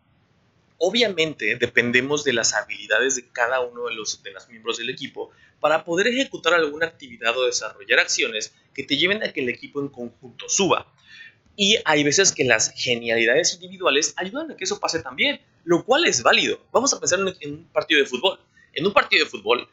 Obviamente 0.79 1.57
dependemos 1.57 2.23
de 2.23 2.35
las 2.35 2.55
habilidades 2.55 3.17
de 3.17 3.29
cada 3.31 3.59
uno 3.59 3.87
de 3.87 3.95
los, 3.97 4.23
de 4.23 4.31
los 4.31 4.49
miembros 4.49 4.79
del 4.79 4.91
equipo 4.91 5.33
para 5.63 5.85
poder 5.85 6.09
ejecutar 6.09 6.55
alguna 6.55 6.87
actividad 6.87 7.39
o 7.39 7.47
desarrollar 7.47 8.01
acciones 8.01 8.53
que 8.75 8.83
te 8.83 8.97
lleven 8.97 9.23
a 9.23 9.33
que 9.33 9.43
el 9.43 9.49
equipo 9.49 9.81
en 9.81 9.91
conjunto 9.91 10.49
suba. 10.49 10.93
Y 11.55 11.79
hay 11.85 12.03
veces 12.03 12.33
que 12.33 12.43
las 12.43 12.73
genialidades 12.75 13.55
individuales 13.55 14.13
ayudan 14.17 14.51
a 14.51 14.57
que 14.57 14.65
eso 14.65 14.81
pase 14.81 15.01
también, 15.05 15.41
lo 15.63 15.85
cual 15.85 16.05
es 16.05 16.25
válido. 16.25 16.59
Vamos 16.73 16.93
a 16.93 16.99
pensar 16.99 17.21
en 17.21 17.53
un 17.53 17.65
partido 17.67 18.01
de 18.01 18.07
fútbol. 18.07 18.41
En 18.73 18.85
un 18.85 18.93
partido 18.93 19.25
de 19.25 19.31
fútbol, 19.31 19.69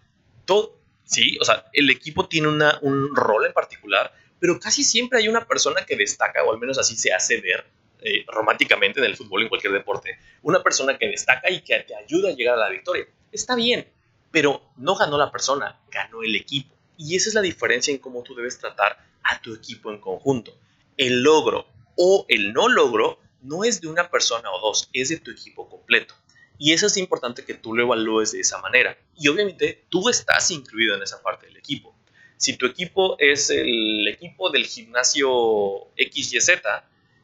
todo, 0.45 0.80
sí, 1.06 1.39
o 1.41 1.43
sea, 1.43 1.65
el 1.73 1.89
equipo 1.89 2.28
tiene 2.28 2.49
una, 2.49 2.78
un 2.84 3.15
rol 3.15 3.47
en 3.47 3.54
particular, 3.54 4.13
pero 4.39 4.60
casi 4.60 4.84
siempre 4.84 5.17
hay 5.17 5.28
una 5.28 5.47
persona 5.47 5.88
que 5.88 5.95
destaca, 5.95 6.43
o 6.43 6.52
al 6.52 6.60
menos 6.60 6.78
así 6.78 6.97
se 6.97 7.12
hace 7.13 7.41
ver 7.41 7.65
eh, 8.02 8.25
románticamente 8.28 8.99
en 8.99 9.08
el 9.08 9.17
fútbol, 9.17 9.41
en 9.41 9.49
cualquier 9.49 9.73
deporte. 9.73 10.19
Una 10.43 10.62
persona 10.62 10.99
que 10.99 11.08
destaca 11.08 11.49
y 11.49 11.62
que 11.62 11.80
te 11.80 11.95
ayuda 11.95 12.30
a 12.30 12.34
llegar 12.34 12.54
a 12.54 12.60
la 12.60 12.69
victoria. 12.69 13.08
Está 13.32 13.56
bien, 13.56 13.88
pero 14.32 14.62
no 14.78 14.96
ganó 14.96 15.18
la 15.18 15.32
persona, 15.32 15.80
ganó 15.92 16.24
el 16.24 16.36
equipo. 16.36 16.76
Y 16.98 17.15
esa 17.15 17.30
es 17.30 17.36
la 17.36 17.42
diferencia 17.42 17.94
en 17.94 18.00
cómo 18.00 18.24
tú 18.24 18.36
debes 18.36 18.60
tratar 18.60 18.98
a 19.24 19.42
tu 19.42 19.54
equipo 19.54 19.92
en 19.92 20.00
conjunto 20.00 20.54
el 21.00 21.24
logro 21.24 21.65
o 21.96 22.26
el 22.28 22.54
no 22.54 22.68
logro 22.68 23.20
no 23.42 23.63
es 23.63 23.80
de 23.80 23.88
una 23.88 24.12
persona 24.12 24.52
o 24.52 24.60
dos, 24.60 24.89
es 24.92 25.10
de 25.10 25.18
tu 25.18 25.32
equipo 25.32 25.70
completo. 25.70 26.13
Y 26.58 26.74
eso 26.74 26.88
es 26.88 26.98
importante 26.98 27.46
que 27.46 27.54
tú 27.54 27.74
lo 27.74 27.84
evalúes 27.84 28.34
de 28.34 28.42
esa 28.42 28.60
manera. 28.60 28.98
Y 29.15 29.30
obviamente 29.30 29.86
tú 29.88 30.10
estás 30.10 30.52
incluido 30.52 30.96
en 30.96 31.04
esa 31.04 31.22
parte 31.24 31.48
del 31.48 31.56
equipo. 31.56 31.96
Si 32.36 32.58
tu 32.58 32.65
equipo 32.65 33.15
es 33.18 33.50
el 33.50 34.06
equipo 34.10 34.50
del 34.50 34.65
gimnasio 34.65 35.88
XYZ 35.98 36.50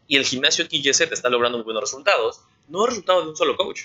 y 0.08 0.16
el 0.16 0.24
gimnasio 0.24 0.66
XYZ 0.66 1.02
está 1.12 1.30
logrando 1.30 1.58
muy 1.58 1.66
buenos 1.66 1.84
resultados, 1.84 2.40
no 2.70 2.86
es 2.86 2.92
resultado 2.92 3.24
de 3.24 3.30
un 3.30 3.36
solo 3.36 3.58
coach, 3.58 3.82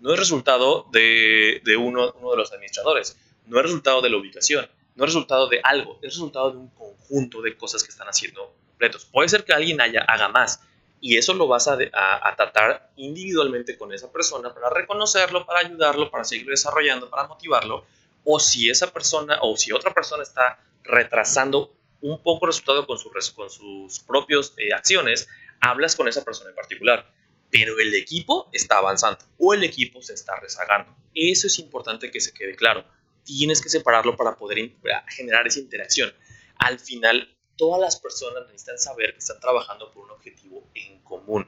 no 0.00 0.12
es 0.12 0.18
resultado 0.18 0.86
de, 0.92 1.60
uno, 1.78 2.06
de 2.12 2.36
los 2.36 2.52
administradores, 2.52 3.16
no 3.46 3.58
es 3.58 3.62
resultado 3.62 4.02
de 4.02 4.10
la 4.10 4.16
ubicación, 4.16 4.68
no 4.96 5.04
es 5.04 5.10
resultado 5.10 5.48
de 5.48 5.60
algo, 5.62 5.98
es 6.02 6.14
resultado 6.14 6.50
de 6.50 6.58
un 6.58 6.68
conjunto 6.70 7.42
de 7.42 7.56
cosas 7.56 7.82
que 7.82 7.90
están 7.90 8.08
haciendo 8.08 8.54
completos. 8.66 9.04
Puede 9.04 9.28
ser 9.28 9.44
que 9.44 9.52
alguien 9.52 9.80
haya, 9.80 10.00
haga 10.02 10.28
más 10.28 10.62
y 11.00 11.16
eso 11.16 11.32
lo 11.34 11.46
vas 11.46 11.68
a, 11.68 11.78
a, 11.92 12.36
tratar 12.36 12.90
individualmente 12.96 13.78
con 13.78 13.92
esa 13.92 14.12
persona 14.12 14.52
para 14.52 14.68
reconocerlo, 14.70 15.46
para 15.46 15.60
ayudarlo, 15.60 16.10
para 16.10 16.24
seguir 16.24 16.46
desarrollando, 16.46 17.08
para 17.08 17.26
motivarlo. 17.26 17.84
O 18.24 18.38
si 18.38 18.68
esa 18.68 18.92
persona 18.92 19.38
o 19.40 19.56
si 19.56 19.72
otra 19.72 19.94
persona 19.94 20.22
está 20.22 20.58
retrasando 20.84 21.72
un 22.02 22.22
poco 22.22 22.46
el 22.46 22.52
resultado 22.52 22.86
con, 22.86 22.98
su, 22.98 23.10
con 23.34 23.50
sus 23.50 24.00
propias 24.00 24.52
eh, 24.58 24.74
acciones, 24.74 25.28
hablas 25.60 25.96
con 25.96 26.08
esa 26.08 26.22
persona 26.22 26.50
en 26.50 26.56
particular. 26.56 27.06
Pero 27.50 27.78
el 27.78 27.94
equipo 27.94 28.48
está 28.52 28.78
avanzando 28.78 29.18
o 29.38 29.54
el 29.54 29.64
equipo 29.64 30.02
se 30.02 30.14
está 30.14 30.36
rezagando. 30.36 30.94
Eso 31.14 31.48
es 31.48 31.58
importante 31.58 32.10
que 32.10 32.20
se 32.20 32.32
quede 32.32 32.54
claro. 32.54 32.84
Tienes 33.24 33.60
que 33.60 33.68
separarlo 33.68 34.16
para 34.16 34.36
poder 34.36 34.72
generar 35.08 35.46
esa 35.46 35.58
interacción. 35.58 36.12
Al 36.56 36.78
final, 36.78 37.34
todas 37.56 37.80
las 37.80 38.00
personas 38.00 38.46
necesitan 38.46 38.78
saber 38.78 39.12
que 39.12 39.18
están 39.18 39.40
trabajando 39.40 39.90
por 39.92 40.04
un 40.04 40.10
objetivo 40.10 40.64
en 40.74 41.00
común. 41.00 41.46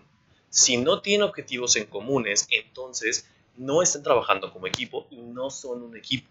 Si 0.51 0.77
no 0.77 1.01
tienen 1.01 1.27
objetivos 1.27 1.77
en 1.77 1.87
comunes, 1.87 2.47
entonces 2.51 3.27
no 3.57 3.83
están 3.83 4.03
trabajando 4.03 4.53
como 4.53 4.67
equipo 4.67 5.07
y 5.11 5.17
no 5.17 5.51
son 5.51 5.83
un 5.83 5.97
equipo. 5.97 6.29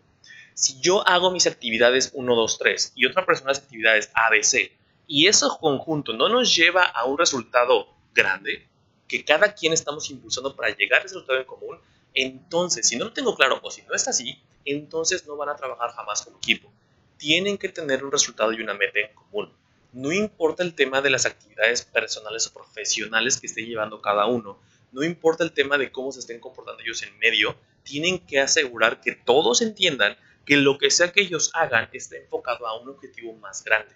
Si 0.54 0.80
yo 0.80 1.08
hago 1.08 1.32
mis 1.32 1.48
actividades 1.48 2.12
1, 2.14 2.36
2, 2.36 2.58
3 2.58 2.94
y 2.96 3.06
otra 3.06 3.26
persona 3.26 3.52
hace 3.52 3.62
actividades 3.62 4.12
A, 4.14 4.30
B, 4.30 4.44
C, 4.44 4.72
y 5.08 5.28
eso 5.28 5.58
conjunto 5.60 6.14
no 6.14 6.30
nos 6.30 6.56
lleva 6.56 6.84
a 6.84 7.06
un 7.06 7.18
resultado 7.18 7.88
grande, 8.14 8.68
que 9.12 9.26
cada 9.26 9.54
quien 9.54 9.74
estamos 9.74 10.10
impulsando 10.10 10.56
para 10.56 10.76
llegar 10.76 11.02
a 11.02 11.06
ese 11.06 11.16
resultado 11.16 11.40
en 11.40 11.46
común, 11.46 11.78
entonces, 12.14 12.88
si 12.88 12.96
no 12.96 13.06
lo 13.06 13.14
tengo 13.14 13.36
claro 13.36 13.60
o 13.62 13.72
si 13.72 13.82
no 13.84 13.94
está 13.94 14.12
así, 14.12 14.42
entonces 14.66 15.28
no 15.28 15.36
van 15.36 15.50
a 15.50 15.56
trabajar 15.56 15.92
jamás 15.92 16.22
como 16.22 16.38
equipo. 16.38 16.72
Tienen 17.18 17.58
que 17.58 17.70
tener 17.70 18.04
un 18.04 18.12
resultado 18.12 18.54
y 18.54 18.62
una 18.62 18.74
meta 18.74 19.00
en 19.00 19.14
común 19.14 19.52
no 19.94 20.12
importa 20.12 20.64
el 20.64 20.74
tema 20.74 21.02
de 21.02 21.10
las 21.10 21.26
actividades 21.26 21.84
personales 21.84 22.48
o 22.48 22.54
profesionales 22.54 23.40
que 23.40 23.48
esté 23.48 23.66
llevando 23.66 24.02
cada 24.02 24.26
uno, 24.26 24.60
no 24.92 25.04
importa 25.04 25.44
el 25.44 25.52
tema 25.52 25.78
de 25.78 25.92
cómo 25.92 26.12
se 26.12 26.20
estén 26.20 26.40
comportando 26.40 26.82
ellos 26.82 27.04
en 27.04 27.18
medio, 27.20 27.56
tienen 27.84 28.20
que 28.20 28.40
asegurar 28.40 29.02
que 29.02 29.14
todos 29.14 29.62
entiendan 29.62 30.16
que 30.46 30.58
lo 30.58 30.78
que 30.78 30.92
sea 30.92 31.12
que 31.12 31.22
ellos 31.22 31.52
hagan 31.54 31.90
está 31.92 32.18
enfocado 32.18 32.68
a 32.68 32.80
un 32.80 32.90
objetivo 32.90 33.34
más 33.34 33.64
grande. 33.64 33.94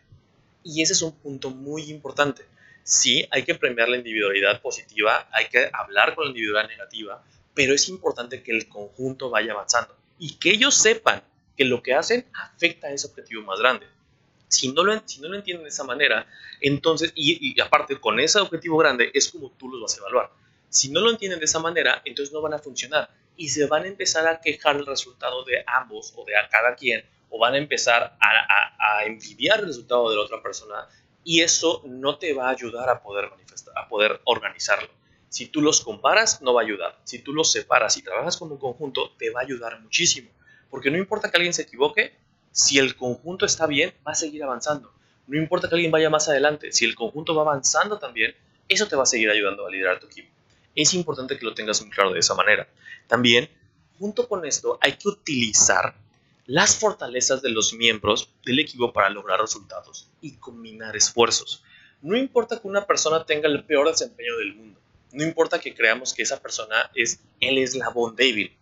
Y 0.64 0.82
ese 0.82 0.94
es 0.94 1.02
un 1.02 1.14
punto 1.14 1.50
muy 1.50 1.84
importante. 1.84 2.46
Sí, 2.88 3.28
hay 3.32 3.42
que 3.42 3.56
premiar 3.56 3.90
la 3.90 3.98
individualidad 3.98 4.62
positiva, 4.62 5.28
hay 5.32 5.48
que 5.48 5.72
hablar 5.74 6.14
con 6.14 6.26
la 6.26 6.30
individualidad 6.30 6.70
negativa, 6.70 7.24
pero 7.56 7.74
es 7.74 7.90
importante 7.90 8.44
que 8.44 8.52
el 8.52 8.70
conjunto 8.70 9.32
vaya 9.32 9.54
avanzando 9.54 9.98
y 10.20 10.36
que 10.36 10.52
ellos 10.52 10.76
sepan 10.76 11.24
que 11.58 11.66
lo 11.66 11.82
que 11.82 11.96
hacen 11.96 12.28
afecta 12.34 12.86
a 12.86 12.92
ese 12.92 13.08
objetivo 13.08 13.42
más 13.42 13.58
grande. 13.58 13.88
Si 14.50 14.72
no, 14.72 14.84
lo, 14.84 15.02
si 15.04 15.20
no 15.20 15.30
lo 15.30 15.36
entienden 15.36 15.64
de 15.64 15.70
esa 15.70 15.84
manera, 15.84 16.28
entonces, 16.62 17.12
y, 17.16 17.60
aparte 17.60 18.00
con 18.00 18.20
ese 18.20 18.38
objetivo 18.38 18.78
grande, 18.78 19.10
es 19.16 19.32
como 19.32 19.50
tú 19.50 19.68
los 19.68 19.82
vas 19.82 19.96
a 19.96 20.02
evaluar. 20.02 20.30
Si 20.70 20.92
no 20.92 21.02
lo 21.02 21.10
entienden 21.10 21.40
de 21.40 21.46
esa 21.46 21.58
manera, 21.58 22.04
entonces 22.06 22.32
no 22.32 22.42
van 22.42 22.54
a 22.54 22.60
funcionar 22.60 23.10
y 23.36 23.50
se 23.50 23.66
van 23.66 23.86
a 23.86 23.88
empezar 23.88 24.28
a 24.28 24.40
quejar 24.42 24.76
el 24.76 24.86
resultado 24.86 25.44
de 25.44 25.64
ambos 25.66 26.14
o 26.16 26.24
de 26.24 26.34
cada 26.52 26.76
quien, 26.76 27.04
o 27.32 27.40
van 27.40 27.56
a 27.56 27.58
empezar 27.58 28.16
a, 28.22 29.00
a, 29.00 29.06
envidiar 29.06 29.62
el 29.62 29.66
resultado 29.66 30.08
de 30.12 30.18
la 30.18 30.22
otra 30.22 30.44
persona 30.44 30.88
y 31.26 31.42
eso 31.42 31.82
no 31.86 32.18
te 32.20 32.34
va 32.34 32.48
a 32.48 32.52
ayudar 32.52 32.88
a 32.88 33.02
poder 33.02 33.30
manifestar, 33.32 33.74
a 33.78 33.90
poder 33.90 34.22
organizarlo. 34.24 34.88
Si 35.28 35.48
tú 35.48 35.60
los 35.60 35.82
comparas, 35.82 36.42
no 36.42 36.54
va 36.54 36.62
a 36.62 36.64
ayudar. 36.64 37.02
Si 37.04 37.20
tú 37.20 37.34
los 37.34 37.52
separas 37.52 37.98
y 37.98 38.04
trabajas 38.04 38.38
como 38.38 38.54
un 38.54 38.60
conjunto, 38.60 39.12
te 39.18 39.32
va 39.32 39.42
a 39.42 39.44
ayudar 39.44 39.82
muchísimo. 39.82 40.30
Porque 40.70 40.92
no 40.92 40.98
importa 40.98 41.30
que 41.30 41.38
alguien 41.38 41.54
se 41.54 41.64
equivoque, 41.64 42.16
si 42.52 42.78
el 42.78 42.96
conjunto 42.96 43.46
está 43.46 43.66
bien, 43.66 43.94
va 44.08 44.12
a 44.12 44.16
seguir 44.16 44.44
avanzando. 44.44 44.94
No 45.28 45.38
importa 45.38 45.68
que 45.68 45.76
alguien 45.76 45.92
vaya 45.92 46.12
más 46.12 46.30
adelante, 46.30 46.72
si 46.72 46.86
el 46.86 46.94
conjunto 46.94 47.34
va 47.34 47.42
avanzando 47.42 47.98
también, 47.98 48.36
eso 48.70 48.88
te 48.88 48.96
va 48.96 49.04
a 49.04 49.08
seguir 49.08 49.30
ayudando 49.32 49.66
a 49.66 49.72
liderar 49.72 50.00
tu 50.00 50.06
equipo. 50.06 50.30
Es 50.76 50.94
importante 50.94 51.40
que 51.40 51.46
lo 51.46 51.56
tengas 51.56 51.82
muy 51.82 51.90
claro 51.90 52.14
de 52.14 52.20
esa 52.20 52.36
manera. 52.36 52.70
También, 53.08 53.50
junto 53.98 54.30
con 54.30 54.46
esto, 54.46 54.78
hay 54.80 54.94
que 54.94 55.10
utilizar 55.10 55.96
las 56.46 56.76
fortalezas 56.76 57.42
de 57.42 57.50
los 57.50 57.74
miembros 57.74 58.30
del 58.46 58.60
equipo 58.60 58.94
para 58.94 59.10
lograr 59.10 59.40
resultados 59.40 60.10
y 60.22 60.34
combinar 60.38 60.96
esfuerzos. 60.96 61.64
No 62.02 62.16
importa 62.16 62.60
que 62.60 62.68
una 62.68 62.86
persona 62.86 63.26
tenga 63.26 63.48
el 63.48 63.64
peor 63.64 63.90
desempeño 63.90 64.38
del 64.38 64.56
mundo, 64.56 64.80
no 65.12 65.24
importa 65.24 65.60
que 65.60 65.74
creamos 65.74 66.14
que 66.14 66.24
esa 66.24 66.42
persona 66.42 66.92
es 66.94 67.20
el 67.40 67.58
eslabón 67.58 68.16
débil 68.16 68.56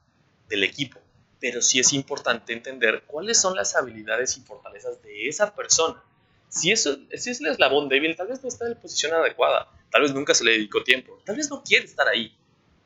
del 0.48 0.64
equipo 0.64 1.04
pero 1.44 1.62
sí 1.62 1.78
es 1.78 1.92
importante 1.92 2.54
entender 2.54 3.04
cuáles 3.06 3.38
son 3.38 3.54
las 3.54 3.76
habilidades 3.76 4.38
y 4.38 4.42
fortalezas 4.44 5.04
de 5.04 5.28
esa 5.28 5.54
persona. 5.54 6.02
Si, 6.48 6.72
eso, 6.72 6.98
si 7.14 7.32
es 7.32 7.42
el 7.42 7.48
eslabón 7.48 7.90
débil, 7.90 8.16
tal 8.16 8.28
vez 8.30 8.42
no 8.42 8.48
está 8.48 8.64
en 8.64 8.76
la 8.76 8.80
posición 8.80 9.12
adecuada, 9.12 9.70
tal 9.92 10.04
vez 10.04 10.14
nunca 10.14 10.34
se 10.34 10.46
le 10.46 10.52
dedicó 10.52 10.86
tiempo, 10.86 11.22
tal 11.26 11.36
vez 11.36 11.50
no 11.50 11.62
quiere 11.62 11.84
estar 11.84 12.08
ahí, 12.08 12.34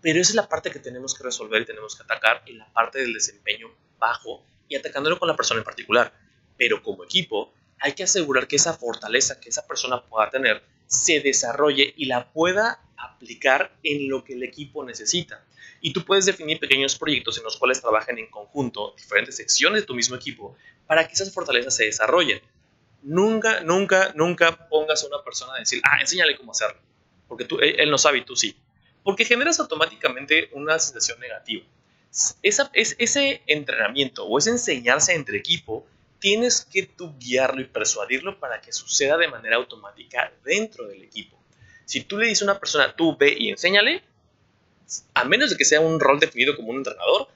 pero 0.01 0.19
esa 0.19 0.31
es 0.31 0.35
la 0.35 0.49
parte 0.49 0.71
que 0.71 0.79
tenemos 0.79 1.13
que 1.13 1.23
resolver 1.23 1.61
y 1.61 1.65
tenemos 1.67 1.95
que 1.95 2.01
atacar 2.01 2.41
en 2.47 2.57
la 2.57 2.73
parte 2.73 2.97
del 2.97 3.13
desempeño 3.13 3.67
bajo 3.99 4.43
y 4.67 4.75
atacándolo 4.75 5.19
con 5.19 5.27
la 5.27 5.35
persona 5.35 5.59
en 5.59 5.63
particular. 5.63 6.13
Pero 6.57 6.81
como 6.81 7.03
equipo, 7.03 7.53
hay 7.79 7.93
que 7.93 8.03
asegurar 8.03 8.47
que 8.47 8.55
esa 8.55 8.73
fortaleza 8.73 9.39
que 9.39 9.49
esa 9.49 9.65
persona 9.67 10.01
pueda 10.01 10.29
tener 10.29 10.63
se 10.87 11.19
desarrolle 11.19 11.93
y 11.97 12.05
la 12.05 12.31
pueda 12.31 12.81
aplicar 12.97 13.77
en 13.83 14.09
lo 14.09 14.23
que 14.23 14.33
el 14.33 14.43
equipo 14.43 14.83
necesita. 14.83 15.43
Y 15.81 15.93
tú 15.93 16.03
puedes 16.03 16.25
definir 16.25 16.59
pequeños 16.59 16.97
proyectos 16.97 17.37
en 17.37 17.43
los 17.43 17.57
cuales 17.57 17.81
trabajen 17.81 18.17
en 18.17 18.27
conjunto 18.27 18.93
diferentes 18.97 19.35
secciones 19.35 19.81
de 19.81 19.85
tu 19.85 19.93
mismo 19.93 20.15
equipo 20.15 20.55
para 20.87 21.07
que 21.07 21.13
esas 21.13 21.31
fortalezas 21.33 21.75
se 21.75 21.85
desarrollen. 21.85 22.41
Nunca, 23.03 23.61
nunca, 23.61 24.11
nunca 24.15 24.67
pongas 24.69 25.03
a 25.03 25.07
una 25.07 25.23
persona 25.23 25.53
a 25.55 25.59
decir, 25.59 25.81
ah, 25.83 25.99
enséñale 26.01 26.35
cómo 26.35 26.51
hacerlo. 26.51 26.81
Porque 27.27 27.45
tú, 27.45 27.59
él, 27.59 27.91
no 27.91 27.97
sabe 27.97 28.19
y 28.19 28.25
tú 28.25 28.35
sí. 28.35 28.57
Porque 29.03 29.25
generas 29.25 29.59
automáticamente 29.59 30.49
una 30.53 30.79
sensación 30.79 31.19
negativa. 31.19 31.63
Esa, 32.41 32.69
es, 32.73 32.95
ese 32.99 33.41
entrenamiento 33.47 34.25
o 34.25 34.37
ese 34.37 34.51
enseñarse 34.51 35.13
entre 35.13 35.37
equipo, 35.37 35.85
tienes 36.19 36.65
que 36.65 36.83
tú 36.83 37.15
guiarlo 37.19 37.61
y 37.61 37.65
persuadirlo 37.65 38.39
para 38.39 38.61
que 38.61 38.71
suceda 38.71 39.17
de 39.17 39.27
manera 39.27 39.57
automática 39.57 40.31
dentro 40.43 40.87
del 40.87 41.03
equipo. 41.03 41.37
Si 41.85 42.01
tú 42.01 42.17
le 42.17 42.27
dices 42.27 42.41
a 42.41 42.51
una 42.51 42.59
persona, 42.59 42.95
tú 42.95 43.15
ve 43.17 43.35
y 43.37 43.49
enséñale, 43.49 44.03
a 45.13 45.23
menos 45.25 45.49
de 45.49 45.57
que 45.57 45.65
sea 45.65 45.81
un 45.81 45.99
rol 45.99 46.19
definido 46.19 46.55
como 46.55 46.69
un 46.69 46.77
entrenador, 46.77 47.27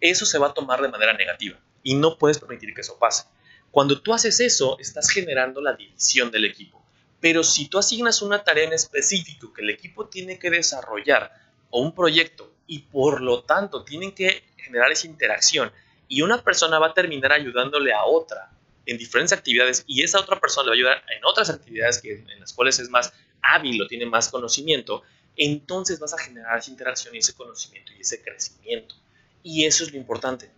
eso 0.00 0.24
se 0.24 0.38
va 0.38 0.48
a 0.48 0.54
tomar 0.54 0.80
de 0.80 0.88
manera 0.88 1.12
negativa 1.12 1.58
y 1.82 1.94
no 1.94 2.18
puedes 2.18 2.38
permitir 2.38 2.74
que 2.74 2.80
eso 2.82 2.98
pase. 2.98 3.24
Cuando 3.70 4.00
tú 4.00 4.12
haces 4.12 4.40
eso, 4.40 4.78
estás 4.78 5.10
generando 5.10 5.60
la 5.60 5.74
división 5.74 6.30
del 6.30 6.44
equipo. 6.44 6.82
Pero 7.20 7.44
si 7.44 7.68
tú 7.68 7.78
asignas 7.78 8.22
una 8.22 8.42
tarea 8.42 8.64
en 8.64 8.72
específico 8.72 9.52
que 9.52 9.62
el 9.62 9.70
equipo 9.70 10.06
tiene 10.08 10.38
que 10.38 10.50
desarrollar 10.50 11.32
o 11.68 11.80
un 11.80 11.94
proyecto 11.94 12.49
y 12.70 12.78
por 12.78 13.20
lo 13.20 13.42
tanto 13.42 13.82
tienen 13.82 14.12
que 14.12 14.44
generar 14.56 14.92
esa 14.92 15.08
interacción 15.08 15.72
y 16.06 16.22
una 16.22 16.40
persona 16.40 16.78
va 16.78 16.86
a 16.86 16.94
terminar 16.94 17.32
ayudándole 17.32 17.92
a 17.92 18.04
otra 18.04 18.48
en 18.86 18.96
diferentes 18.96 19.36
actividades 19.36 19.82
y 19.88 20.04
esa 20.04 20.20
otra 20.20 20.38
persona 20.38 20.72
le 20.72 20.84
va 20.84 20.92
a 20.92 20.94
ayudar 20.94 21.04
en 21.16 21.24
otras 21.24 21.50
actividades 21.50 22.00
que, 22.00 22.12
en 22.12 22.38
las 22.38 22.52
cuales 22.52 22.78
es 22.78 22.88
más 22.88 23.12
hábil 23.42 23.82
o 23.82 23.88
tiene 23.88 24.06
más 24.06 24.28
conocimiento, 24.28 25.02
entonces 25.36 25.98
vas 25.98 26.14
a 26.14 26.18
generar 26.18 26.60
esa 26.60 26.70
interacción 26.70 27.12
y 27.12 27.18
ese 27.18 27.34
conocimiento 27.34 27.92
y 27.92 28.02
ese 28.02 28.22
crecimiento. 28.22 28.94
Y 29.42 29.64
eso 29.64 29.82
es 29.82 29.90
lo 29.90 29.98
importante. 29.98 30.48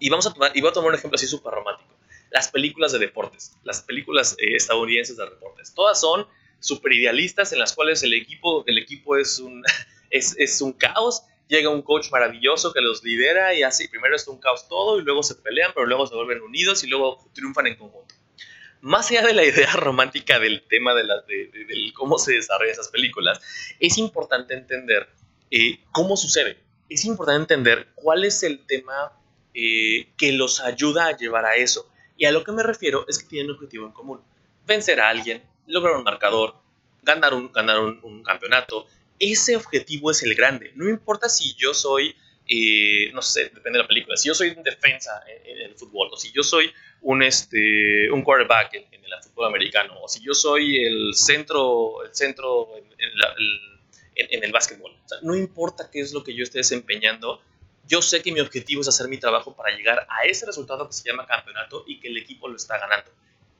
y, 0.00 0.10
vamos 0.10 0.26
a 0.26 0.32
tomar, 0.34 0.50
y 0.56 0.60
voy 0.60 0.70
a 0.70 0.72
tomar 0.72 0.90
un 0.90 0.96
ejemplo 0.96 1.14
así 1.14 1.28
súper 1.28 1.52
romántico. 1.52 1.94
Las 2.30 2.48
películas 2.48 2.90
de 2.90 2.98
deportes, 2.98 3.52
las 3.62 3.82
películas 3.82 4.34
eh, 4.38 4.56
estadounidenses 4.56 5.16
de 5.16 5.26
deportes, 5.26 5.72
todas 5.74 6.00
son 6.00 6.26
súper 6.58 6.92
idealistas 6.94 7.52
en 7.52 7.60
las 7.60 7.72
cuales 7.72 8.02
el 8.02 8.14
equipo, 8.14 8.64
el 8.66 8.78
equipo 8.78 9.16
es, 9.16 9.38
un, 9.38 9.62
es, 10.10 10.36
es 10.38 10.60
un 10.60 10.72
caos 10.72 11.24
llega 11.48 11.70
un 11.70 11.80
coach 11.80 12.10
maravilloso 12.10 12.74
que 12.74 12.82
los 12.82 13.02
lidera 13.02 13.54
y 13.54 13.62
así, 13.62 13.88
primero 13.88 14.14
es 14.14 14.28
un 14.28 14.38
caos 14.38 14.68
todo 14.68 14.98
y 14.98 15.02
luego 15.02 15.22
se 15.22 15.34
pelean, 15.34 15.72
pero 15.74 15.86
luego 15.86 16.06
se 16.06 16.14
vuelven 16.14 16.42
unidos 16.42 16.84
y 16.84 16.88
luego 16.88 17.26
triunfan 17.32 17.68
en 17.68 17.76
conjunto 17.76 18.14
más 18.80 19.10
allá 19.10 19.22
de 19.22 19.34
la 19.34 19.44
idea 19.44 19.72
romántica 19.72 20.38
del 20.38 20.62
tema 20.62 20.94
de, 20.94 21.04
la, 21.04 21.20
de, 21.22 21.92
cómo 21.94 22.18
se 22.18 22.32
desarrollan 22.32 22.72
esas 22.72 22.88
películas, 22.88 23.40
es 23.80 23.98
importante 23.98 24.54
entender 24.54 25.08
eh, 25.50 25.80
cómo 25.92 26.16
sucede. 26.16 26.58
Es 26.88 27.04
importante 27.04 27.54
entender 27.54 27.88
cuál 27.94 28.24
es 28.24 28.42
el 28.42 28.64
tema 28.66 29.12
eh, 29.54 30.08
que 30.16 30.32
los 30.32 30.60
ayuda 30.60 31.06
a 31.06 31.16
llevar 31.16 31.44
a 31.44 31.56
eso. 31.56 31.90
Y 32.16 32.24
a 32.24 32.32
lo 32.32 32.44
que 32.44 32.52
me 32.52 32.62
refiero 32.62 33.06
es 33.08 33.18
que 33.18 33.28
tienen 33.28 33.50
un 33.50 33.56
objetivo 33.56 33.86
en 33.86 33.92
común. 33.92 34.20
Vencer 34.66 35.00
a 35.00 35.08
alguien, 35.08 35.42
lograr 35.66 35.96
un 35.96 36.04
marcador, 36.04 36.56
ganar 37.02 37.34
un, 37.34 37.52
ganar 37.52 37.80
un 37.80 38.22
campeonato. 38.22 38.86
Ese 39.18 39.56
objetivo 39.56 40.10
es 40.10 40.22
el 40.22 40.34
grande. 40.34 40.72
No 40.74 40.88
importa 40.88 41.28
si 41.28 41.54
yo 41.54 41.74
soy 41.74 42.14
no 43.12 43.22
sé, 43.22 43.44
depende 43.44 43.78
de 43.78 43.82
la 43.82 43.88
película. 43.88 44.16
Si 44.16 44.28
yo 44.28 44.34
soy 44.34 44.50
un 44.50 44.62
defensa 44.62 45.22
en, 45.44 45.58
el 45.58 45.74
fútbol, 45.74 46.08
o 46.12 46.16
si 46.16 46.32
yo 46.32 46.42
soy 46.42 46.72
un, 47.02 47.22
este, 47.22 48.10
un 48.10 48.22
quarterback 48.22 48.74
en, 48.74 48.84
el 48.92 49.22
fútbol 49.22 49.46
americano, 49.46 49.94
o 50.02 50.08
si 50.08 50.20
yo 50.22 50.34
soy 50.34 50.84
el 50.84 51.14
centro, 51.14 52.04
el 52.04 52.14
centro 52.14 52.76
en, 52.76 52.84
el, 54.14 54.44
el 54.44 54.52
básquetbol. 54.52 54.92
no 55.22 55.34
importa 55.34 55.90
qué 55.90 56.00
es 56.00 56.12
lo 56.12 56.22
que 56.24 56.34
yo 56.34 56.42
esté 56.42 56.58
desempeñando, 56.58 57.40
yo 57.86 58.02
sé 58.02 58.22
que 58.22 58.32
mi 58.32 58.40
objetivo 58.40 58.82
es 58.82 58.88
hacer 58.88 59.08
mi 59.08 59.18
trabajo 59.18 59.56
para 59.56 59.74
llegar 59.74 60.06
a 60.10 60.24
ese 60.26 60.44
resultado 60.44 60.86
que 60.86 60.92
se 60.92 61.08
llama 61.08 61.26
campeonato 61.26 61.84
y 61.86 62.00
que 62.00 62.08
el 62.08 62.18
equipo 62.18 62.48
lo 62.48 62.56
está 62.56 62.78
ganando. 62.78 63.10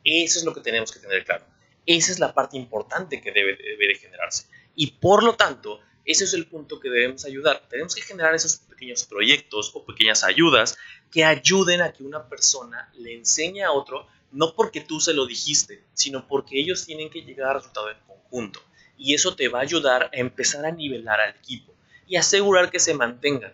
Eso 0.05 0.39
es 0.39 0.45
lo 0.45 0.53
que 0.53 0.61
tenemos 0.61 0.93
que 0.93 1.01
tener 1.01 1.25
claro. 1.25 1.47
Esa 1.87 2.13
es 2.13 2.19
la 2.19 2.35
parte 2.35 2.59
importante 2.59 3.23
que 3.23 3.33
debe, 3.33 3.57
debe 3.57 3.89
de 3.89 3.95
generarse. 3.95 4.47
Y 4.81 4.93
por 4.93 5.25
lo 5.25 5.35
tanto, 5.35 5.81
ese 6.05 6.23
es 6.23 6.35
el 6.35 6.47
punto 6.47 6.79
que 6.79 6.89
debemos 6.89 7.25
ayudar. 7.25 7.67
Tenemos 7.69 7.97
que 7.97 8.03
generar 8.03 8.33
esos 8.37 8.59
pequeños 8.59 9.03
proyectos 9.03 9.73
o 9.75 9.85
pequeñas 9.85 10.23
ayudas 10.23 10.79
que 11.11 11.25
ayuden 11.25 11.81
a 11.81 11.93
que 11.93 12.05
una 12.05 12.29
persona 12.29 12.89
le 12.97 13.13
enseñe 13.13 13.65
a 13.65 13.73
otro, 13.73 14.07
no 14.31 14.55
porque 14.55 14.81
tú 14.81 15.01
se 15.01 15.15
lo 15.15 15.27
dijiste, 15.27 15.83
sino 15.95 16.29
porque 16.29 16.61
ellos 16.61 16.87
tienen 16.87 17.11
que 17.11 17.23
llegar 17.23 17.49
al 17.49 17.57
resultado 17.57 17.91
en 17.91 17.97
conjunto. 18.07 18.61
Y 18.97 19.15
eso 19.15 19.35
te 19.35 19.49
va 19.49 19.59
a 19.59 19.63
ayudar 19.63 20.05
a 20.05 20.11
empezar 20.13 20.65
a 20.65 20.71
nivelar 20.71 21.21
al 21.21 21.35
equipo 21.35 21.75
y 22.07 22.15
asegurar 22.15 22.71
que 22.71 22.79
se 22.79 22.95
mantengan. 22.95 23.53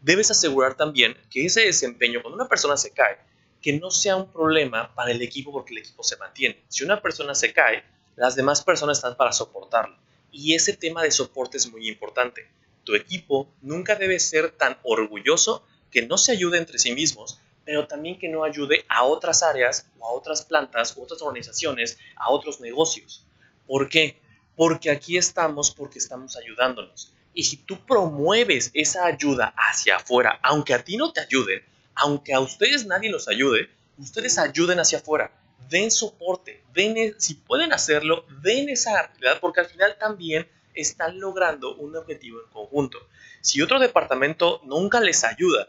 Debes 0.00 0.32
asegurar 0.32 0.74
también 0.74 1.16
que 1.30 1.46
ese 1.46 1.60
desempeño, 1.60 2.20
cuando 2.20 2.34
una 2.34 2.48
persona 2.48 2.76
se 2.76 2.90
cae, 2.90 3.16
que 3.62 3.74
no 3.74 3.92
sea 3.92 4.16
un 4.16 4.32
problema 4.32 4.92
para 4.96 5.12
el 5.12 5.22
equipo 5.22 5.52
porque 5.52 5.72
el 5.72 5.78
equipo 5.78 6.02
se 6.02 6.16
mantiene. 6.16 6.64
Si 6.66 6.82
una 6.82 7.00
persona 7.00 7.36
se 7.36 7.52
cae, 7.52 7.84
las 8.16 8.34
demás 8.34 8.60
personas 8.64 8.98
están 8.98 9.16
para 9.16 9.30
soportarlo. 9.30 9.96
Y 10.30 10.54
ese 10.54 10.74
tema 10.74 11.02
de 11.02 11.10
soporte 11.10 11.56
es 11.56 11.70
muy 11.70 11.88
importante. 11.88 12.48
Tu 12.84 12.94
equipo 12.94 13.52
nunca 13.60 13.94
debe 13.96 14.18
ser 14.18 14.50
tan 14.50 14.78
orgulloso 14.82 15.64
que 15.90 16.06
no 16.06 16.18
se 16.18 16.32
ayude 16.32 16.58
entre 16.58 16.78
sí 16.78 16.92
mismos, 16.92 17.40
pero 17.64 17.86
también 17.86 18.18
que 18.18 18.28
no 18.28 18.44
ayude 18.44 18.84
a 18.88 19.04
otras 19.04 19.42
áreas 19.42 19.86
o 19.98 20.06
a 20.06 20.12
otras 20.12 20.42
plantas 20.42 20.96
o 20.96 21.02
otras 21.02 21.20
organizaciones, 21.22 21.98
a 22.16 22.30
otros 22.30 22.60
negocios. 22.60 23.26
¿Por 23.66 23.88
qué? 23.88 24.18
Porque 24.56 24.90
aquí 24.90 25.16
estamos 25.16 25.70
porque 25.70 25.98
estamos 25.98 26.36
ayudándonos. 26.36 27.12
Y 27.34 27.44
si 27.44 27.58
tú 27.58 27.78
promueves 27.86 28.70
esa 28.74 29.06
ayuda 29.06 29.54
hacia 29.56 29.96
afuera, 29.96 30.40
aunque 30.42 30.74
a 30.74 30.82
ti 30.82 30.96
no 30.96 31.12
te 31.12 31.20
ayuden, 31.20 31.62
aunque 31.94 32.32
a 32.32 32.40
ustedes 32.40 32.86
nadie 32.86 33.10
los 33.10 33.28
ayude, 33.28 33.68
ustedes 33.98 34.38
ayuden 34.38 34.80
hacia 34.80 34.98
afuera, 34.98 35.30
den 35.68 35.90
soporte, 35.90 36.62
den, 36.72 36.96
e, 36.96 37.14
si 37.18 37.34
pueden 37.34 37.72
hacerlo, 37.72 38.24
den 38.42 38.68
esa 38.68 38.98
actividad, 38.98 39.40
porque 39.40 39.60
al 39.60 39.66
final 39.66 39.96
también 39.98 40.48
están 40.74 41.18
logrando 41.18 41.74
un 41.76 41.96
objetivo 41.96 42.40
en 42.40 42.50
conjunto. 42.50 42.98
Si 43.40 43.60
otro 43.62 43.78
departamento 43.78 44.60
nunca 44.64 45.00
les 45.00 45.24
ayuda 45.24 45.68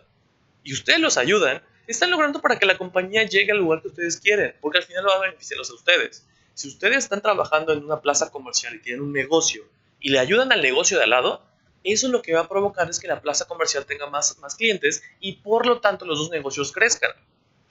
y 0.64 0.74
ustedes 0.74 1.00
los 1.00 1.18
ayudan, 1.18 1.62
están 1.88 2.12
logrando 2.12 2.42
para 2.42 2.60
que 2.60 2.66
la 2.66 2.78
compañía 2.78 3.24
llegue 3.24 3.52
al 3.52 3.58
lugar 3.58 3.82
que 3.82 3.88
ustedes 3.88 4.20
quieren, 4.20 4.56
porque 4.62 4.78
al 4.78 4.84
final 4.84 5.08
va 5.08 5.16
a 5.16 5.22
beneficiarlos 5.22 5.72
a 5.72 5.74
ustedes. 5.74 6.26
Si 6.54 6.68
ustedes 6.68 6.98
están 6.98 7.22
trabajando 7.22 7.74
en 7.74 7.84
una 7.84 8.02
plaza 8.02 8.30
comercial 8.30 8.76
y 8.76 8.82
tienen 8.82 9.02
un 9.02 9.14
negocio 9.14 9.64
y 10.00 10.10
le 10.10 10.20
ayudan 10.20 10.52
al 10.52 10.62
negocio 10.62 10.98
de 10.98 11.06
al 11.06 11.10
lado, 11.10 11.42
eso 11.84 12.08
lo 12.10 12.22
que 12.22 12.34
va 12.34 12.42
a 12.42 12.50
provocar 12.50 12.90
es 12.90 13.00
que 13.00 13.08
la 13.08 13.22
plaza 13.22 13.48
comercial 13.48 13.86
tenga 13.86 14.10
más, 14.10 14.38
más 14.40 14.56
clientes 14.56 15.02
y 15.20 15.38
por 15.38 15.66
lo 15.66 15.80
tanto 15.80 16.06
los 16.06 16.20
dos 16.20 16.30
negocios 16.30 16.72
crezcan. 16.72 17.12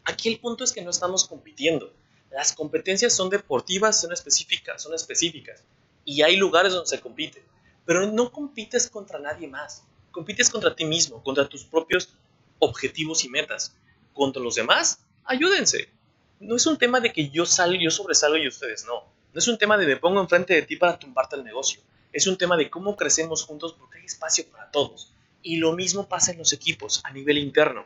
Aquí 0.05 0.29
el 0.31 0.41
punto 0.41 0.65
es 0.65 0.73
que 0.73 0.83
no 0.83 0.91
estamos 0.91 1.29
compitiendo. 1.29 1.93
Las 2.31 2.53
competencias 2.53 3.15
son 3.15 3.31
deportivas, 3.31 4.01
son 4.01 4.13
específicas, 4.13 4.83
son 4.83 4.95
específicas 4.95 5.63
y 6.05 6.23
hay 6.23 6.37
lugares 6.37 6.73
donde 6.73 6.89
se 6.89 7.01
compite, 7.01 7.43
pero 7.85 8.07
no 8.07 8.31
compites 8.31 8.89
contra 8.89 9.19
nadie 9.19 9.49
más. 9.49 9.85
Compites 10.11 10.51
contra 10.51 10.75
ti 10.75 10.85
mismo, 10.85 11.23
contra 11.23 11.49
tus 11.49 11.65
propios 11.65 12.11
objetivos 12.59 13.25
y 13.25 13.29
metas. 13.29 13.75
Contra 14.15 14.43
los 14.43 14.57
demás, 14.57 15.01
ayúdense. 15.25 15.89
No 16.41 16.57
es 16.57 16.67
un 16.67 16.77
tema 16.77 17.01
de 17.01 17.13
que 17.13 17.31
yo 17.31 17.47
salgo, 17.47 17.81
yo 17.81 17.91
sobresalgo 17.91 18.37
y 18.37 18.49
ustedes 18.49 18.85
no. 18.85 19.05
No 19.33 19.39
es 19.39 19.49
un 19.49 19.59
tema 19.59 19.77
de 19.77 19.87
me 19.87 19.97
pongo 19.97 20.21
enfrente 20.21 20.55
de 20.55 20.63
ti 20.63 20.77
para 20.77 20.99
tumbarte 20.99 21.37
el 21.37 21.45
negocio 21.45 21.81
es 22.13 22.27
un 22.27 22.37
tema 22.37 22.57
de 22.57 22.71
cómo 22.71 22.97
crecemos 22.97 23.45
juntos 23.45 23.75
porque 23.79 23.99
hay 23.99 24.05
espacio 24.05 24.47
para 24.51 24.71
todos. 24.71 25.13
Y 25.43 25.57
lo 25.57 25.73
mismo 25.73 26.09
pasa 26.09 26.33
en 26.33 26.39
los 26.39 26.53
equipos 26.53 27.01
a 27.05 27.13
nivel 27.13 27.39
interno. 27.39 27.85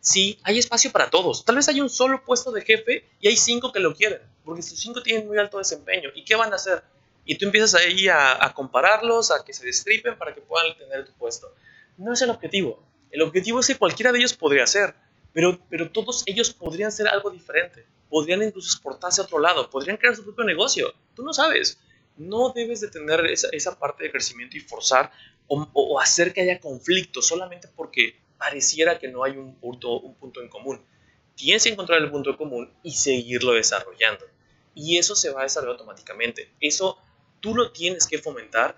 Sí, 0.00 0.38
hay 0.42 0.58
espacio 0.58 0.90
para 0.90 1.10
todos. 1.10 1.44
Tal 1.44 1.56
vez 1.56 1.68
hay 1.68 1.80
un 1.80 1.90
solo 1.90 2.24
puesto 2.24 2.50
de 2.50 2.62
jefe 2.62 3.08
y 3.20 3.28
hay 3.28 3.36
cinco 3.36 3.72
que 3.72 3.80
lo 3.80 3.94
quieren, 3.94 4.20
porque 4.44 4.60
estos 4.60 4.78
cinco 4.78 5.02
tienen 5.02 5.26
muy 5.26 5.38
alto 5.38 5.58
desempeño. 5.58 6.10
¿Y 6.14 6.24
qué 6.24 6.34
van 6.36 6.52
a 6.52 6.56
hacer? 6.56 6.82
Y 7.24 7.36
tú 7.36 7.44
empiezas 7.46 7.74
ahí 7.74 8.08
a, 8.08 8.52
compararlos, 8.54 9.30
a 9.30 9.44
que 9.44 9.52
se 9.52 9.64
destripen 9.64 10.16
para 10.16 10.34
que 10.34 10.40
puedan 10.40 10.76
tener 10.76 11.04
tu 11.04 11.12
puesto. 11.12 11.54
No 11.98 12.12
es 12.12 12.22
el 12.22 12.30
objetivo. 12.30 12.82
El 13.10 13.22
objetivo 13.22 13.60
es 13.60 13.66
que 13.66 13.76
cualquiera 13.76 14.10
de 14.10 14.18
ellos 14.18 14.32
podría 14.32 14.66
ser, 14.66 14.94
pero, 15.32 15.60
pero 15.68 15.90
todos 15.90 16.22
ellos 16.26 16.50
podrían 16.50 16.90
ser 16.90 17.08
algo 17.08 17.30
diferente. 17.30 17.84
Podrían 18.08 18.42
incluso 18.42 18.68
exportarse 18.68 19.20
a 19.20 19.24
otro 19.24 19.38
lado, 19.38 19.68
podrían 19.68 19.96
crear 19.96 20.16
su 20.16 20.24
propio 20.24 20.44
negocio. 20.44 20.92
Tú 21.14 21.22
no 21.22 21.32
sabes 21.32 21.78
no 22.20 22.52
debes 22.54 22.80
de 22.80 22.88
tener 22.88 23.24
esa, 23.26 23.78
parte 23.78 24.04
de 24.04 24.12
crecimiento 24.12 24.56
y 24.56 24.60
forzar 24.60 25.10
o, 25.46 25.98
hacer 25.98 26.32
que 26.32 26.42
haya 26.42 26.60
conflicto 26.60 27.22
solamente 27.22 27.66
porque 27.74 28.20
pareciera 28.40 28.98
que 28.98 29.06
no 29.06 29.22
hay 29.22 29.36
un 29.36 29.54
punto, 29.54 30.00
un 30.00 30.16
punto 30.16 30.42
en 30.42 30.48
común. 30.48 30.82
Tienes 31.36 31.62
que 31.62 31.68
encontrar 31.68 32.02
el 32.02 32.10
punto 32.10 32.30
en 32.30 32.36
común 32.36 32.72
y 32.82 32.92
seguirlo 32.92 33.52
desarrollando. 33.52 34.24
Y 34.74 34.98
eso 34.98 35.14
se 35.14 35.30
va 35.30 35.40
a 35.40 35.42
desarrollar 35.44 35.74
automáticamente. 35.74 36.50
Eso 36.60 36.98
tú 37.40 37.54
lo 37.54 37.70
tienes 37.70 38.06
que 38.06 38.18
fomentar 38.18 38.76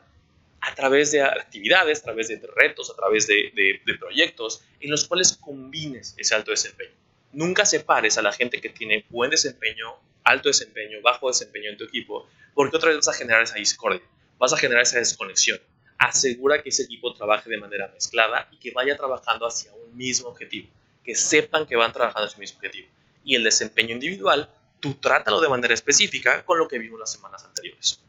a 0.61 0.75
través 0.75 1.13
de 1.13 1.23
actividades, 1.23 2.01
a 2.01 2.03
través 2.03 2.29
de 2.29 2.41
retos, 2.55 2.91
a 2.91 2.97
través 2.97 3.27
de, 3.27 3.81
de 3.87 3.95
proyectos 3.95 4.63
en 4.81 4.91
los 4.91 5.07
cuales 5.07 5.37
combines 5.37 6.15
ese 6.19 6.35
alto 6.35 6.51
desempeño. 6.51 6.93
Nunca 7.33 7.65
separes 7.65 8.19
a 8.19 8.23
la 8.23 8.33
gente 8.33 8.61
que 8.61 8.69
tiene 8.69 9.07
buen 9.09 9.31
desempeño, 9.31 9.95
alto 10.25 10.51
desempeño, 10.51 11.01
bajo 11.03 11.29
desempeño 11.29 11.71
en 11.71 11.79
tu 11.79 11.85
equipo 11.85 12.29
porque 12.55 12.77
otra 12.77 12.91
vez 12.91 12.99
vas 12.99 13.09
a 13.09 13.19
generar 13.19 13.43
esa 13.43 13.57
discordia, 13.57 14.03
vas 14.39 14.53
a 14.53 14.57
generar 14.57 14.83
esa 14.83 14.99
desconexión. 14.99 15.59
Asegura 16.03 16.63
que 16.63 16.71
ese 16.71 16.83
equipo 16.83 17.15
trabaje 17.15 17.49
de 17.49 17.59
manera 17.59 17.89
mezclada 17.89 18.49
y 18.51 18.57
que 18.57 18.73
vaya 18.73 18.97
trabajando 18.97 19.47
hacia 19.47 19.73
un 19.73 19.97
mismo 19.97 20.29
objetivo, 20.29 20.69
que 21.05 21.15
sepan 21.15 21.67
que 21.67 21.77
van 21.77 21.93
trabajando 21.93 22.27
hacia 22.27 22.37
un 22.37 22.41
mismo 22.41 22.59
objetivo. 22.59 22.89
Y 23.25 23.37
el 23.37 23.45
desempeño 23.45 23.95
individual, 23.95 24.51
tú 24.81 24.95
trátalo 24.95 25.41
de 25.41 25.49
manera 25.49 25.75
específica 25.75 26.45
con 26.45 26.59
lo 26.59 26.67
que 26.67 26.79
vimos 26.79 26.99
las 26.99 27.13
semanas 27.13 27.45
anteriores. 27.45 28.01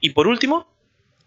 Y 0.00 0.10
por 0.10 0.26
último, 0.26 0.66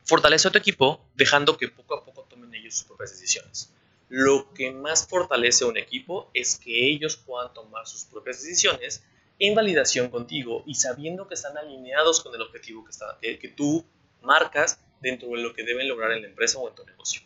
fortalece 0.04 0.48
a 0.48 0.52
tu 0.52 0.58
equipo 0.58 1.06
dejando 1.16 1.58
que 1.58 1.68
poco 1.70 1.96
a 1.96 2.04
poco 2.04 2.24
tomen 2.24 2.54
ellos 2.56 2.76
sus 2.76 2.86
propias 2.86 3.12
decisiones. 3.12 3.72
Lo 4.10 4.54
que 4.54 4.72
más 4.72 5.08
fortalece 5.08 5.64
a 5.64 5.68
un 5.68 5.78
equipo 5.78 6.30
es 6.34 6.58
que 6.58 6.88
ellos 6.88 7.18
puedan 7.18 7.54
tomar 7.54 7.88
sus 7.88 8.06
propias 8.06 8.42
decisiones 8.42 9.04
en 9.40 9.56
validación 9.56 10.10
contigo 10.10 10.64
y 10.66 10.76
sabiendo 10.76 11.28
que 11.28 11.34
están 11.34 11.58
alineados 11.58 12.22
con 12.22 12.34
el 12.34 12.42
objetivo 12.42 12.86
que, 12.86 12.92
está, 12.92 13.18
que, 13.20 13.54
tú 13.56 13.84
marcas 14.22 14.80
dentro 15.06 15.30
de 15.30 15.38
lo 15.38 15.54
que 15.54 15.63
deben 15.63 15.88
lograr 15.88 16.12
en 16.12 16.24
la 16.24 16.28
empresa 16.28 16.58
o 16.58 16.68
en 16.68 16.76
tu 16.76 16.84
negocio. 16.84 17.22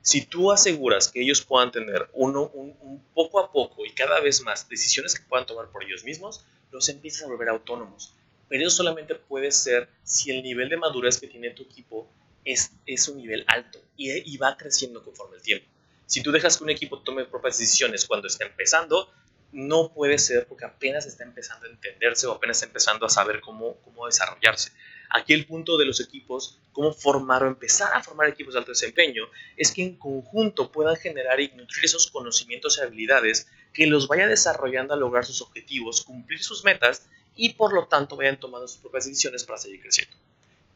Si 0.00 0.24
tú 0.24 0.52
aseguras 0.52 1.08
que 1.08 1.20
ellos 1.20 1.42
puedan 1.42 1.72
tener 1.72 2.08
uno, 2.12 2.50
un, 2.54 3.02
poco 3.12 3.40
a 3.40 3.50
poco 3.50 3.84
y 3.84 3.90
cada 3.92 4.20
vez 4.20 4.42
más 4.42 4.68
decisiones 4.68 5.14
que 5.14 5.26
puedan 5.26 5.46
tomar 5.46 5.68
por 5.70 5.82
ellos 5.82 6.04
mismos, 6.04 6.44
los 6.70 6.88
empiezas 6.88 7.22
a 7.22 7.26
volver 7.26 7.48
autónomos. 7.48 8.14
Pero 8.48 8.66
eso 8.66 8.76
solamente 8.76 9.14
puede 9.14 9.50
ser 9.50 9.88
si 10.04 10.30
el 10.30 10.42
nivel 10.42 10.68
de 10.68 10.76
madurez 10.76 11.18
que 11.18 11.26
tiene 11.26 11.50
tu 11.50 11.62
equipo 11.62 12.08
es, 12.44 12.70
es 12.86 13.08
un 13.08 13.16
nivel 13.16 13.44
alto 13.48 13.80
y, 13.96 14.12
y 14.32 14.36
va 14.36 14.56
creciendo 14.56 15.02
conforme 15.02 15.36
el 15.36 15.42
tiempo. 15.42 15.66
Si 16.06 16.22
tú 16.22 16.30
dejas 16.30 16.58
que 16.58 16.64
un 16.64 16.70
equipo 16.70 17.00
tome 17.00 17.24
propias 17.24 17.58
decisiones 17.58 18.04
cuando 18.04 18.28
está 18.28 18.44
empezando, 18.44 19.10
no 19.52 19.92
puede 19.92 20.18
ser 20.18 20.46
porque 20.46 20.66
apenas 20.66 21.06
está 21.06 21.24
empezando 21.24 21.66
a 21.66 21.70
entenderse 21.70 22.26
o 22.26 22.32
apenas 22.32 22.58
está 22.58 22.66
empezando 22.66 23.06
a 23.06 23.08
saber 23.08 23.40
cómo, 23.40 23.76
cómo 23.84 24.06
desarrollarse. 24.06 24.70
Aquí 25.10 25.32
el 25.32 25.46
punto 25.46 25.76
de 25.76 25.86
los 25.86 26.00
equipos, 26.00 26.58
cómo 26.72 26.92
formar 26.92 27.42
o 27.44 27.48
empezar 27.48 27.94
a 27.94 28.02
formar 28.02 28.28
equipos 28.28 28.54
de 28.54 28.60
alto 28.60 28.72
desempeño, 28.72 29.24
es 29.56 29.70
que 29.70 29.82
en 29.82 29.96
conjunto 29.96 30.70
puedan 30.70 30.96
generar 30.96 31.40
y 31.40 31.48
nutrir 31.48 31.84
esos 31.84 32.10
conocimientos 32.10 32.78
y 32.78 32.82
habilidades 32.82 33.48
que 33.72 33.86
los 33.86 34.08
vaya 34.08 34.26
desarrollando 34.26 34.94
a 34.94 34.96
lograr 34.96 35.24
sus 35.24 35.42
objetivos, 35.42 36.04
cumplir 36.04 36.42
sus 36.42 36.64
metas 36.64 37.06
y 37.36 37.50
por 37.54 37.72
lo 37.72 37.86
tanto 37.86 38.16
vayan 38.16 38.38
tomando 38.38 38.68
sus 38.68 38.78
propias 38.78 39.06
decisiones 39.06 39.44
para 39.44 39.58
seguir 39.58 39.80
creciendo. 39.80 40.16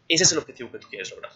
Ese 0.09 0.25
es 0.25 0.33
el 0.33 0.39
objetivo 0.39 0.71
que 0.73 0.79
tú 0.79 0.89
quieres 0.89 1.11
lograr 1.11 1.33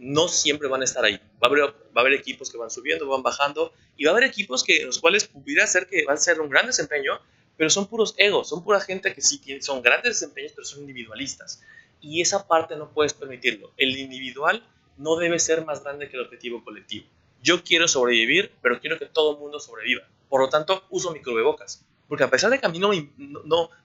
no 0.00 0.28
siempre 0.28 0.66
van 0.66 0.80
a 0.80 0.84
estar 0.84 1.04
ahí. 1.04 1.20
Va 1.42 1.46
a, 1.46 1.46
haber, 1.48 1.60
va 1.62 1.74
a 1.96 2.00
haber 2.00 2.14
equipos 2.14 2.50
que 2.50 2.56
van 2.56 2.70
subiendo, 2.70 3.06
van 3.06 3.22
bajando, 3.22 3.72
y 3.96 4.04
va 4.04 4.12
a 4.12 4.14
haber 4.14 4.24
equipos 4.24 4.64
que, 4.64 4.82
los 4.84 4.98
cuales 4.98 5.26
pudiera 5.26 5.66
ser 5.66 5.86
que 5.86 6.04
van 6.06 6.16
a 6.16 6.20
ser 6.20 6.40
un 6.40 6.48
gran 6.48 6.66
desempeño, 6.66 7.20
pero 7.58 7.68
son 7.68 7.86
puros 7.86 8.14
egos, 8.16 8.48
son 8.48 8.64
pura 8.64 8.80
gente 8.80 9.12
que 9.12 9.20
sí 9.20 9.40
son 9.60 9.82
grandes 9.82 10.18
desempeños, 10.18 10.52
pero 10.56 10.66
son 10.66 10.80
individualistas. 10.80 11.62
Y 12.00 12.20
esa 12.20 12.46
parte 12.46 12.76
no 12.76 12.90
puedes 12.90 13.14
permitirlo. 13.14 13.72
El 13.76 13.98
individual 13.98 14.64
no 14.96 15.16
debe 15.16 15.38
ser 15.38 15.64
más 15.64 15.82
grande 15.82 16.08
que 16.08 16.16
el 16.16 16.22
objetivo 16.22 16.64
colectivo. 16.64 17.06
Yo 17.42 17.62
quiero 17.64 17.88
sobrevivir, 17.88 18.52
pero 18.62 18.80
quiero 18.80 18.98
que 18.98 19.06
todo 19.06 19.32
el 19.32 19.38
mundo 19.38 19.60
sobreviva. 19.60 20.02
Por 20.28 20.40
lo 20.40 20.48
tanto, 20.48 20.84
uso 20.90 21.12
mi 21.12 21.22
cubrebocas. 21.22 21.84
Porque 22.08 22.24
a 22.24 22.30
pesar 22.30 22.50
de 22.50 22.58
que 22.58 22.66
a 22.66 22.68
mí 22.68 22.78
no, 22.78 22.90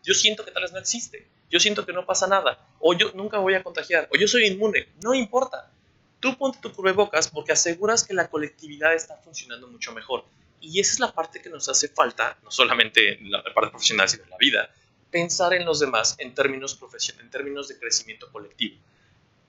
yo 0.03 0.13
siento 0.13 0.43
que 0.43 0.51
tal 0.51 0.63
vez 0.63 0.71
no 0.71 0.79
existe. 0.79 1.27
Yo 1.49 1.59
siento 1.59 1.85
que 1.85 1.93
no 1.93 2.05
pasa 2.05 2.27
nada. 2.27 2.67
O 2.79 2.93
yo 2.93 3.11
nunca 3.13 3.37
voy 3.39 3.53
a 3.53 3.63
contagiar. 3.63 4.09
O 4.13 4.17
yo 4.17 4.27
soy 4.27 4.45
inmune. 4.45 4.87
No 5.03 5.13
importa 5.13 5.71
tú 6.25 6.35
ponte 6.37 6.57
tu 6.59 6.71
cubrebocas 6.71 7.27
porque 7.27 7.51
aseguras 7.51 8.03
que 8.03 8.15
la 8.15 8.29
colectividad 8.29 8.95
está 8.95 9.15
funcionando 9.17 9.67
mucho 9.67 9.93
mejor. 9.93 10.25
Y 10.59 10.79
esa 10.79 10.93
es 10.93 10.99
la 10.99 11.11
parte 11.11 11.39
que 11.39 11.49
nos 11.49 11.69
hace 11.69 11.89
falta, 11.89 12.37
no 12.43 12.49
solamente 12.49 13.19
en 13.19 13.29
la 13.29 13.43
parte 13.43 13.69
profesional, 13.69 14.09
sino 14.09 14.23
en 14.23 14.31
la 14.31 14.37
vida, 14.37 14.69
pensar 15.15 15.53
en 15.53 15.63
los 15.63 15.79
demás 15.79 16.17
en 16.19 16.35
términos 16.35 16.75
profesionales, 16.75 17.23
en 17.23 17.31
términos 17.31 17.69
de 17.69 17.79
crecimiento 17.79 18.29
colectivo. 18.33 18.75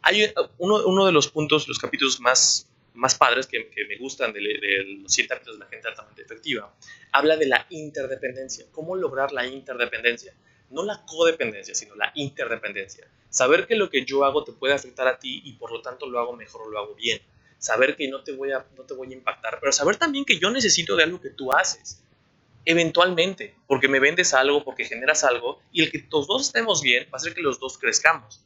Hay 0.00 0.22
eh, 0.22 0.34
uno, 0.58 0.86
uno 0.86 1.06
de 1.06 1.10
los 1.10 1.26
puntos, 1.26 1.66
los 1.66 1.80
capítulos 1.80 2.20
más, 2.20 2.68
más 2.94 3.16
padres 3.16 3.48
que, 3.48 3.68
que 3.70 3.84
me 3.84 3.96
gustan 3.96 4.32
de, 4.32 4.38
de, 4.38 4.84
los 5.02 5.12
siete 5.12 5.34
hábitos 5.34 5.54
de 5.54 5.64
la 5.64 5.66
gente 5.66 5.88
altamente 5.88 6.22
efectiva, 6.22 6.72
habla 7.10 7.36
de 7.36 7.46
la 7.46 7.66
interdependencia, 7.70 8.64
cómo 8.70 8.94
lograr 8.94 9.32
la 9.32 9.44
interdependencia. 9.44 10.32
no 10.70 10.84
la 10.84 11.04
codependencia, 11.04 11.74
sino 11.74 11.96
la 11.96 12.12
interdependencia. 12.14 13.08
Saber 13.28 13.66
que 13.66 13.74
lo 13.74 13.90
que 13.90 14.04
yo 14.04 14.24
hago 14.24 14.44
te 14.44 14.52
puede 14.52 14.72
afectar 14.72 15.08
a 15.08 15.18
ti 15.18 15.42
y 15.44 15.54
por 15.54 15.72
lo 15.72 15.82
tanto 15.82 16.06
lo 16.06 16.20
hago 16.20 16.36
mejor 16.36 16.62
o 16.62 16.70
lo 16.70 16.78
hago 16.78 16.94
bien. 16.94 17.20
Saber 17.58 17.96
que 17.96 18.06
no 18.06 18.22
te 18.22 18.30
voy 18.30 18.52
a, 18.52 18.64
no 18.76 18.84
te 18.84 18.94
voy 18.94 19.10
a 19.10 19.16
impactar, 19.16 19.58
pero 19.58 19.72
saber 19.72 19.96
también 19.96 20.24
que 20.24 20.38
yo 20.38 20.48
necesito 20.48 20.94
de 20.94 21.02
algo 21.02 21.20
que 21.20 21.30
tú 21.30 21.52
haces. 21.52 22.04
Eventualmente, 22.66 23.56
porque 23.66 23.88
me 23.88 24.00
vendes 24.00 24.34
algo, 24.34 24.62
porque 24.62 24.84
generas 24.84 25.24
algo, 25.24 25.62
y 25.72 25.82
el 25.82 25.90
que 25.90 26.06
los 26.10 26.26
dos 26.26 26.48
estemos 26.48 26.82
bien 26.82 27.04
va 27.04 27.14
a 27.14 27.16
hacer 27.16 27.34
que 27.34 27.40
los 27.40 27.58
dos 27.58 27.78
crezcamos. 27.78 28.44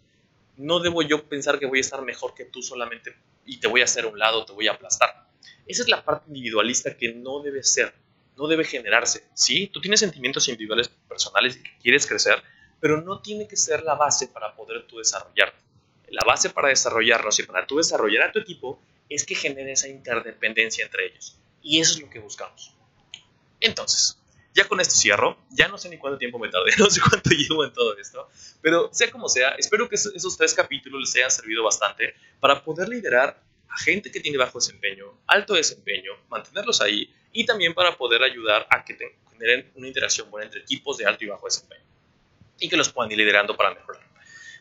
No 0.57 0.79
debo 0.79 1.03
yo 1.03 1.29
pensar 1.29 1.59
que 1.59 1.67
voy 1.67 1.79
a 1.79 1.81
estar 1.81 2.03
mejor 2.03 2.35
que 2.35 2.45
tú 2.45 2.63
solamente 2.63 3.17
y 3.45 3.59
te 3.59 3.67
voy 3.67 3.81
a 3.81 3.85
hacer 3.85 4.05
a 4.05 4.09
un 4.09 4.19
lado, 4.19 4.45
te 4.45 4.53
voy 4.53 4.69
a 4.69 4.73
aplastar. 4.73 5.27
Esa 5.67 5.83
es 5.83 5.89
la 5.89 6.05
parte 6.05 6.27
individualista 6.29 6.97
que 6.97 7.13
no 7.15 7.41
debe 7.41 7.65
ser 7.65 7.93
no 8.41 8.49
debe 8.49 8.65
generarse. 8.65 9.25
Sí, 9.35 9.67
tú 9.67 9.83
tienes 9.83 10.01
sentimientos 10.01 10.49
individuales 10.49 10.89
personales 10.89 11.57
y 11.57 11.63
que 11.63 11.77
quieres 11.83 12.07
crecer, 12.07 12.43
pero 12.81 13.03
no 13.03 13.21
tiene 13.21 13.47
que 13.47 13.57
ser 13.57 13.83
la 13.83 13.95
base 13.95 14.29
para 14.29 14.57
poder 14.57 14.87
tú 14.87 14.97
desarrollarte. 14.97 15.63
La 16.09 16.25
base 16.25 16.49
para 16.49 16.69
desarrollarnos 16.69 17.39
y 17.39 17.43
para 17.43 17.67
tú 17.67 17.77
desarrollar 17.77 18.29
a 18.29 18.33
tu 18.33 18.39
equipo 18.39 18.81
es 19.11 19.27
que 19.27 19.35
genere 19.35 19.73
esa 19.73 19.89
interdependencia 19.89 20.85
entre 20.87 21.07
ellos. 21.07 21.39
Y 21.63 21.81
eso 21.81 21.95
es 21.95 22.01
lo 22.01 22.09
que 22.09 22.19
buscamos. 22.19 22.75
Entonces, 23.61 24.19
ya 24.55 24.67
con 24.67 24.81
esto 24.81 24.95
cierro. 24.95 25.39
Ya 25.51 25.69
no 25.69 25.79
sé 25.79 25.89
ni 25.89 25.99
cuánto 25.99 26.19
tiempo 26.19 26.39
me 26.39 26.49
tardé, 26.49 26.73
no 26.79 26.91
sé 26.91 27.01
cuánto 27.01 27.31
llevo 27.31 27.65
en 27.65 27.73
todo 27.73 27.97
esto. 27.97 28.29
Pero 28.61 28.91
sea 28.93 29.11
como 29.11 29.29
sea, 29.29 29.51
espero 29.51 29.89
que 29.89 29.97
esos 29.97 30.37
tres 30.37 30.55
capítulos 30.55 31.01
les 31.01 31.17
hayan 31.17 31.31
servido 31.31 31.63
bastante 31.63 32.15
para 32.41 32.63
poder 32.63 32.89
liderar 32.89 33.41
a 33.69 33.79
gente 33.79 34.11
que 34.11 34.21
tiene 34.21 34.37
bajo 34.37 34.59
desempeño, 34.59 35.21
alto 35.27 35.55
desempeño, 35.55 36.13
mantenerlos 36.29 36.81
ahí 36.81 37.15
y 37.33 37.47
también 37.47 37.73
para 37.73 37.97
poder 37.97 38.23
ayudar 38.23 38.67
a 38.69 38.85
que 38.85 38.99
generen 39.31 39.71
una 39.77 39.87
interacción 39.87 40.29
buena 40.31 40.47
entre 40.47 40.61
equipos 40.63 40.99
de 40.99 41.07
alto 41.07 41.25
y 41.25 41.29
bajo 41.29 41.47
desempeño 41.47 41.85
y 42.59 42.69
que 42.69 42.77
los 42.77 42.91
puedan 42.91 43.11
ir 43.13 43.19
liderando 43.19 43.57
para 43.57 43.75
mejorar. 43.75 44.03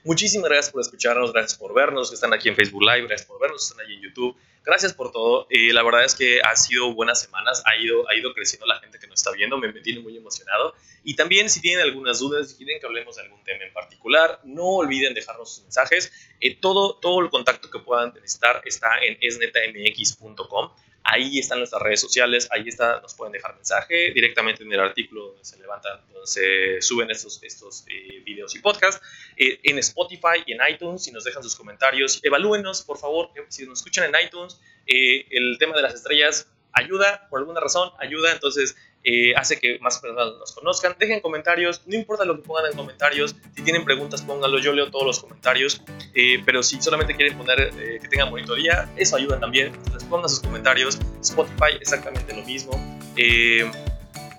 Muchísimas 0.05 0.49
gracias 0.49 0.71
por 0.71 0.81
escucharnos, 0.81 1.33
gracias 1.33 1.59
por 1.59 1.73
vernos, 1.73 2.09
que 2.09 2.15
están 2.15 2.33
aquí 2.33 2.47
en 2.47 2.55
Facebook 2.55 2.81
Live, 2.81 3.07
gracias 3.07 3.27
por 3.27 3.39
vernos, 3.41 3.67
que 3.67 3.73
están 3.73 3.85
ahí 3.85 3.95
en 3.95 4.01
YouTube. 4.01 4.37
Gracias 4.69 4.93
por 4.93 5.11
todo. 5.11 5.47
Eh, 5.49 5.73
la 5.73 5.81
verdad 5.81 6.05
es 6.05 6.13
que 6.13 6.41
ha 6.43 6.55
sido 6.55 6.93
buenas 6.93 7.19
semanas, 7.19 7.63
ha 7.65 7.75
ido, 7.75 8.07
ha 8.07 8.13
ido 8.13 8.35
creciendo 8.35 8.67
la 8.67 8.79
gente 8.79 8.99
que 8.99 9.07
nos 9.07 9.19
está 9.19 9.31
viendo, 9.31 9.57
me, 9.57 9.73
me 9.73 9.81
tiene 9.81 9.99
muy 9.99 10.15
emocionado. 10.15 10.75
Y 11.03 11.15
también 11.15 11.49
si 11.49 11.59
tienen 11.59 11.83
algunas 11.83 12.19
dudas, 12.19 12.51
si 12.51 12.57
quieren 12.57 12.79
que 12.79 12.85
hablemos 12.85 13.15
de 13.15 13.23
algún 13.23 13.43
tema 13.43 13.63
en 13.63 13.73
particular, 13.73 14.39
no 14.43 14.65
olviden 14.65 15.15
dejarnos 15.15 15.55
sus 15.55 15.63
mensajes. 15.63 16.11
Eh, 16.39 16.55
todo, 16.55 16.99
todo 17.01 17.19
el 17.21 17.31
contacto 17.31 17.71
que 17.71 17.79
puedan 17.79 18.13
necesitar 18.13 18.61
está 18.63 18.99
en 18.99 19.17
esnetamx.com. 19.19 20.69
Ahí 21.03 21.39
están 21.39 21.59
nuestras 21.59 21.81
redes 21.81 22.01
sociales, 22.01 22.47
ahí 22.51 22.67
está, 22.67 22.99
nos 23.01 23.15
pueden 23.15 23.31
dejar 23.31 23.55
mensaje 23.55 24.11
directamente 24.13 24.63
en 24.63 24.71
el 24.71 24.79
artículo 24.79 25.29
donde 25.29 25.45
se 25.45 25.57
levantan, 25.57 25.99
donde 26.11 26.27
se 26.27 26.81
suben 26.81 27.09
estos, 27.09 27.41
estos 27.41 27.85
eh, 27.87 28.21
videos 28.23 28.55
y 28.55 28.59
podcasts, 28.59 29.01
eh, 29.37 29.59
en 29.63 29.79
Spotify 29.79 30.43
y 30.45 30.53
en 30.53 30.59
iTunes, 30.69 31.03
si 31.03 31.11
nos 31.11 31.23
dejan 31.23 31.41
sus 31.41 31.55
comentarios, 31.55 32.19
evalúenos, 32.23 32.83
por 32.83 32.97
favor, 32.97 33.31
eh, 33.35 33.45
si 33.47 33.65
nos 33.65 33.79
escuchan 33.79 34.13
en 34.13 34.23
iTunes, 34.23 34.58
el 34.87 35.57
tema 35.59 35.75
de 35.75 35.83
las 35.83 35.93
estrellas 35.93 36.47
ayuda, 36.73 37.27
por 37.29 37.39
alguna 37.39 37.59
razón, 37.59 37.91
ayuda, 37.99 38.31
entonces 38.31 38.75
eh, 39.03 39.33
hace 39.35 39.59
que 39.59 39.79
más 39.79 39.99
personas 39.99 40.33
nos 40.39 40.51
conozcan. 40.53 40.95
Dejen 40.99 41.21
comentarios, 41.21 41.81
no 41.85 41.95
importa 41.95 42.25
lo 42.25 42.35
que 42.37 42.43
pongan 42.43 42.65
en 42.71 42.77
comentarios, 42.77 43.35
si 43.55 43.63
tienen 43.63 43.85
preguntas 43.85 44.21
pónganlo, 44.21 44.59
yo 44.59 44.73
leo 44.73 44.91
todos 44.91 45.05
los 45.05 45.19
comentarios, 45.19 45.81
eh, 46.13 46.41
pero 46.45 46.63
si 46.63 46.81
solamente 46.81 47.15
quieren 47.15 47.37
poner 47.37 47.59
eh, 47.61 47.99
que 48.01 48.07
tengan 48.07 48.29
bonito 48.29 48.55
día, 48.55 48.89
eso 48.97 49.15
ayuda 49.15 49.39
también, 49.39 49.73
entonces 49.73 50.03
pongan 50.09 50.29
sus 50.29 50.41
comentarios, 50.41 50.99
Spotify 51.21 51.77
exactamente 51.79 52.35
lo 52.35 52.43
mismo, 52.43 52.71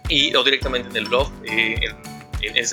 y, 0.09 0.35
o 0.35 0.43
directamente 0.43 0.89
en 0.91 0.97
el 0.97 1.05
blog, 1.07 1.31
en, 1.45 1.83
en 2.43 2.67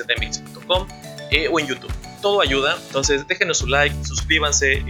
o 1.51 1.59
en 1.59 1.67
YouTube 1.67 1.96
todo 2.21 2.41
ayuda. 2.41 2.77
Entonces, 2.87 3.27
déjenos 3.27 3.59
su 3.59 3.67
like, 3.67 3.95
suscríbanse, 4.03 4.83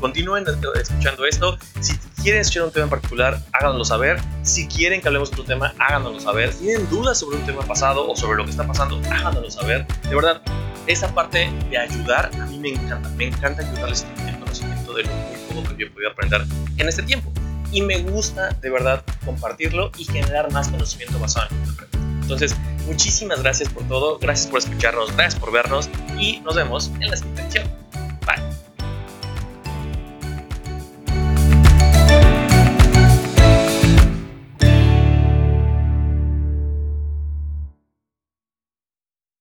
continúen 0.00 0.44
escuchando 0.80 1.26
esto. 1.26 1.58
Si 1.80 1.96
quieren 2.22 2.40
escuchar 2.40 2.64
un 2.64 2.72
tema 2.72 2.84
en 2.84 2.90
particular, 2.90 3.40
háganoslo 3.52 3.84
saber. 3.84 4.20
Si 4.42 4.66
quieren 4.66 5.00
que 5.00 5.08
hablemos 5.08 5.30
de 5.30 5.40
un 5.40 5.46
tema, 5.46 5.74
háganoslo 5.78 6.20
saber. 6.20 6.52
Si 6.52 6.64
tienen 6.64 6.88
dudas 6.90 7.18
sobre 7.18 7.36
un 7.36 7.46
tema 7.46 7.62
pasado 7.62 8.08
o 8.08 8.16
sobre 8.16 8.38
lo 8.38 8.44
que 8.44 8.50
está 8.50 8.66
pasando, 8.66 9.00
háganoslo 9.10 9.50
saber. 9.50 9.86
De 10.08 10.14
verdad, 10.14 10.42
esa 10.86 11.12
parte 11.14 11.50
de 11.70 11.78
ayudar 11.78 12.30
a 12.40 12.46
mí 12.46 12.58
me 12.58 12.70
encanta. 12.70 13.08
Me 13.10 13.26
encanta 13.26 13.62
ayudarles 13.62 14.06
en 14.18 14.28
el 14.28 14.38
conocimiento 14.38 14.94
de 14.94 15.02
lo 15.02 15.10
poco 15.48 15.68
que 15.68 15.82
yo 15.82 15.86
he 15.86 15.90
podido 15.90 16.10
aprender 16.10 16.44
en 16.76 16.88
este 16.88 17.02
tiempo. 17.02 17.32
Y 17.72 17.82
me 17.82 17.98
gusta 17.98 18.50
de 18.60 18.70
verdad 18.70 19.04
compartirlo 19.24 19.90
y 19.98 20.04
generar 20.04 20.52
más 20.52 20.68
conocimiento 20.68 21.18
basado 21.18 21.48
en 21.50 21.68
lo 21.68 21.76
que. 21.76 22.05
Entonces, 22.26 22.56
muchísimas 22.86 23.40
gracias 23.40 23.68
por 23.68 23.86
todo, 23.86 24.18
gracias 24.18 24.50
por 24.50 24.58
escucharnos, 24.58 25.14
gracias 25.14 25.36
por 25.36 25.52
vernos 25.52 25.88
y 26.18 26.40
nos 26.40 26.56
vemos 26.56 26.90
en 27.00 27.10
la 27.10 27.16
siguiente. 27.16 27.85